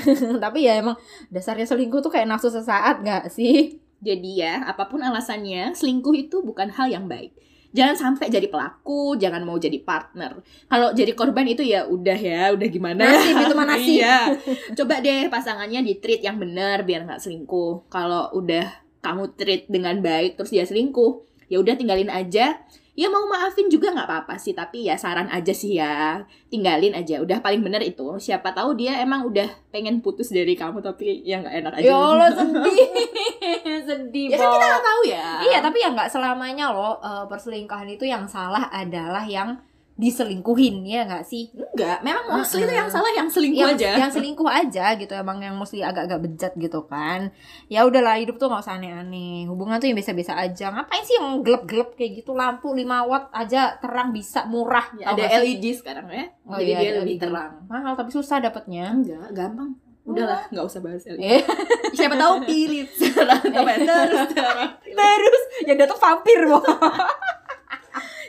tapi 0.44 0.66
ya 0.66 0.82
emang 0.82 0.98
dasarnya 1.30 1.70
selingkuh 1.70 2.02
tuh 2.02 2.12
kayak 2.12 2.28
nafsu 2.28 2.50
sesaat 2.50 3.06
nggak 3.06 3.30
sih 3.30 3.78
Jadi 4.02 4.42
ya, 4.42 4.66
apa 4.66 4.90
pun 4.90 4.98
alasannya, 4.98 5.78
selingkuh 5.78 6.18
itu 6.18 6.42
bukan 6.42 6.74
hal 6.74 6.90
yang 6.90 7.06
baik. 7.06 7.38
Jangan 7.72 7.96
sampai 7.96 8.28
jadi 8.28 8.52
pelaku, 8.52 9.16
jangan 9.16 9.48
mau 9.48 9.56
jadi 9.56 9.80
partner. 9.80 10.44
Kalau 10.68 10.92
jadi 10.92 11.16
korban 11.16 11.48
itu 11.48 11.64
ya 11.64 11.88
udah 11.88 12.20
ya, 12.20 12.52
udah 12.52 12.68
gimana? 12.68 13.04
Nasib 13.08 13.36
itu 13.40 13.54
mah 13.56 13.68
nasib. 13.68 14.00
Iya. 14.04 14.20
Coba 14.76 15.00
deh 15.00 15.32
pasangannya 15.32 15.80
di 15.80 15.94
treat 16.04 16.20
yang 16.20 16.36
benar 16.36 16.84
biar 16.84 17.08
nggak 17.08 17.24
selingkuh. 17.24 17.88
Kalau 17.88 18.28
udah 18.36 18.68
kamu 19.00 19.24
treat 19.40 19.72
dengan 19.72 20.04
baik 20.04 20.36
terus 20.36 20.52
dia 20.52 20.68
selingkuh, 20.68 21.24
ya 21.48 21.64
udah 21.64 21.74
tinggalin 21.80 22.12
aja. 22.12 22.60
Ya 23.02 23.10
mau 23.10 23.26
maafin 23.26 23.66
juga 23.66 23.90
nggak 23.90 24.06
apa-apa 24.06 24.38
sih, 24.38 24.54
tapi 24.54 24.86
ya 24.86 24.94
saran 24.94 25.26
aja 25.34 25.50
sih 25.50 25.74
ya, 25.82 26.22
tinggalin 26.54 26.94
aja. 26.94 27.18
Udah 27.18 27.42
paling 27.42 27.66
bener 27.66 27.82
itu. 27.82 28.06
Siapa 28.22 28.54
tahu 28.54 28.78
dia 28.78 29.02
emang 29.02 29.26
udah 29.26 29.50
pengen 29.74 30.06
putus 30.06 30.30
dari 30.30 30.54
kamu 30.54 30.86
tapi 30.86 31.26
ya 31.26 31.42
nggak 31.42 31.56
enak 31.66 31.74
aja. 31.82 31.88
ya 31.90 31.96
Allah 31.98 32.30
sedih 32.38 32.90
sedih 33.90 34.28
Ya 34.30 34.38
kan 34.38 34.54
kita 34.54 34.66
nggak 34.70 34.86
tahu 34.86 35.02
ya. 35.10 35.28
Iya, 35.50 35.58
tapi 35.66 35.78
ya 35.82 35.90
nggak 35.90 36.10
selamanya 36.14 36.70
loh 36.70 37.02
eh, 37.02 37.26
perselingkuhan 37.26 37.90
itu 37.90 38.06
yang 38.06 38.30
salah 38.30 38.70
adalah 38.70 39.26
yang 39.26 39.58
diselingkuhin 40.02 40.82
ya 40.82 41.06
nggak 41.06 41.22
sih? 41.24 41.54
Enggak, 41.54 42.02
memang 42.02 42.26
mostly 42.34 42.60
itu 42.60 42.68
Uh-uh. 42.68 42.80
yang 42.82 42.90
salah 42.90 43.12
yang 43.14 43.30
selingkuh 43.30 43.62
yang, 43.62 43.78
aja. 43.78 43.90
yang 43.96 44.10
selingkuh 44.10 44.50
aja 44.50 44.86
gitu 44.96 45.14
emang 45.14 45.38
yang 45.38 45.54
mesti 45.54 45.80
agak-agak 45.80 46.20
bejat 46.20 46.54
gitu 46.56 46.82
kan 46.84 47.30
ya 47.68 47.86
udahlah 47.86 48.18
hidup 48.18 48.36
tuh 48.36 48.50
nggak 48.50 48.60
usah 48.60 48.76
aneh-aneh 48.76 49.46
hubungan 49.46 49.78
tuh 49.78 49.86
yang 49.86 49.96
biasa-biasa 49.96 50.34
aja 50.36 50.66
ngapain 50.72 51.04
sih 51.04 51.16
yang 51.16 51.40
gelap-gelap 51.40 51.94
kayak 51.94 52.12
gitu 52.18 52.34
lampu 52.34 52.74
5 52.74 52.82
watt 53.06 53.30
aja 53.32 53.78
terang 53.78 54.10
bisa 54.10 54.44
murah 54.44 54.90
Ya, 54.94 55.14
ada 55.14 55.22
nggak 55.22 55.30
sih? 55.38 55.54
LED 55.54 55.66
sekarang 55.78 56.06
ya. 56.10 56.26
Oh 56.44 56.58
jadi 56.58 56.66
iya, 56.66 56.78
dia 56.78 56.90
ada 56.90 57.00
lebih 57.00 57.16
LED. 57.16 57.22
terang. 57.22 57.52
mahal 57.66 57.94
tapi 57.94 58.10
susah 58.10 58.38
dapetnya 58.38 58.86
Enggak, 58.92 59.30
gampang. 59.32 59.72
Udahlah, 60.02 60.50
nggak 60.50 60.66
usah 60.66 60.82
bahas 60.82 61.06
LED. 61.06 61.22
Eh, 61.22 61.42
Siapa 61.96 62.18
tahu 62.18 62.42
pilih 62.42 62.90
ya? 62.90 63.78
terus 63.78 64.22
terus 64.90 65.44
yang 65.64 65.78
datang 65.78 66.00
vampir. 66.00 66.40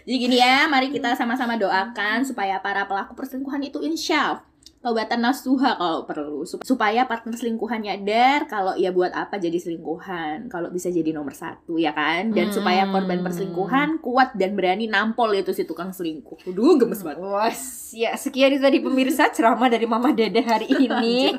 Jadi 0.02 0.16
gini 0.18 0.36
ya, 0.36 0.66
mari 0.66 0.88
kita 0.88 1.14
sama-sama 1.14 1.54
doakan 1.54 2.22
supaya 2.22 2.58
para 2.58 2.84
pelaku 2.84 3.14
perselingkuhan 3.14 3.62
itu 3.62 3.78
insya 3.80 4.42
Taubatan 4.78 5.22
nasuha 5.22 5.78
kalau 5.78 6.02
perlu 6.02 6.42
Sup- 6.42 6.66
supaya 6.66 7.06
partner 7.06 7.30
selingkuhan 7.32 7.86
nyadar 7.86 8.50
kalau 8.50 8.74
ya 8.74 8.90
buat 8.90 9.14
apa 9.14 9.38
jadi 9.38 9.54
selingkuhan 9.54 10.50
kalau 10.50 10.74
bisa 10.74 10.90
jadi 10.90 11.14
nomor 11.14 11.30
satu 11.32 11.78
ya 11.78 11.94
kan 11.94 12.34
dan 12.34 12.50
Hmm. 12.50 12.54
supaya 12.58 12.82
korban 12.84 13.22
perselingkuhan 13.22 14.02
kuat 14.02 14.34
dan 14.34 14.58
berani 14.58 14.90
nampol 14.90 15.30
itu 15.32 15.54
si 15.54 15.62
tukang 15.62 15.94
selingkuh. 15.94 16.34
Duh 16.48 16.74
gemes 16.76 16.98
banget. 16.98 17.22
Was, 17.22 17.62
ya 17.94 18.10
sekian 18.12 18.50
itu 18.50 18.58
tadi 18.60 18.82
pemirsa 18.82 19.30
ceramah 19.30 19.70
dari 19.70 19.86
Mama 19.86 20.10
Dede 20.10 20.42
hari 20.42 20.66
ini. 20.76 21.30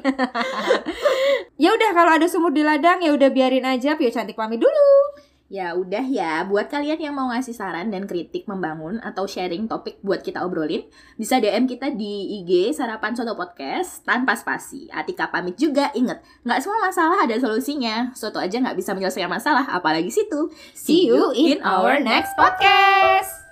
ya 1.60 1.70
udah 1.70 1.90
kalau 1.92 2.12
ada 2.14 2.26
sumur 2.26 2.50
di 2.50 2.64
ladang 2.64 3.04
ya 3.04 3.12
udah 3.12 3.28
biarin 3.28 3.68
aja. 3.68 3.96
Pio 3.96 4.08
cantik 4.08 4.36
pamit 4.36 4.58
dulu. 4.58 5.20
Ya 5.54 5.78
udah 5.78 6.02
ya, 6.02 6.42
buat 6.50 6.66
kalian 6.66 6.98
yang 6.98 7.14
mau 7.14 7.30
ngasih 7.30 7.54
saran 7.54 7.94
dan 7.94 8.10
kritik 8.10 8.50
membangun 8.50 8.98
atau 9.06 9.30
sharing 9.30 9.70
topik 9.70 10.02
buat 10.02 10.26
kita 10.26 10.42
obrolin, 10.42 10.82
bisa 11.14 11.38
DM 11.38 11.70
kita 11.70 11.94
di 11.94 12.42
IG 12.42 12.74
Sarapan 12.74 13.14
Soto 13.14 13.38
Podcast 13.38 14.02
tanpa 14.02 14.34
spasi. 14.34 14.90
Atika 14.90 15.30
pamit 15.30 15.54
juga, 15.54 15.94
inget, 15.94 16.26
nggak 16.42 16.58
semua 16.58 16.82
masalah 16.82 17.30
ada 17.30 17.38
solusinya. 17.38 18.10
Soto 18.18 18.42
aja 18.42 18.58
nggak 18.58 18.82
bisa 18.82 18.98
menyelesaikan 18.98 19.30
masalah, 19.30 19.70
apalagi 19.70 20.10
situ. 20.10 20.50
See 20.74 21.06
you 21.06 21.30
in 21.38 21.62
our 21.62 22.02
next 22.02 22.34
podcast. 22.34 23.46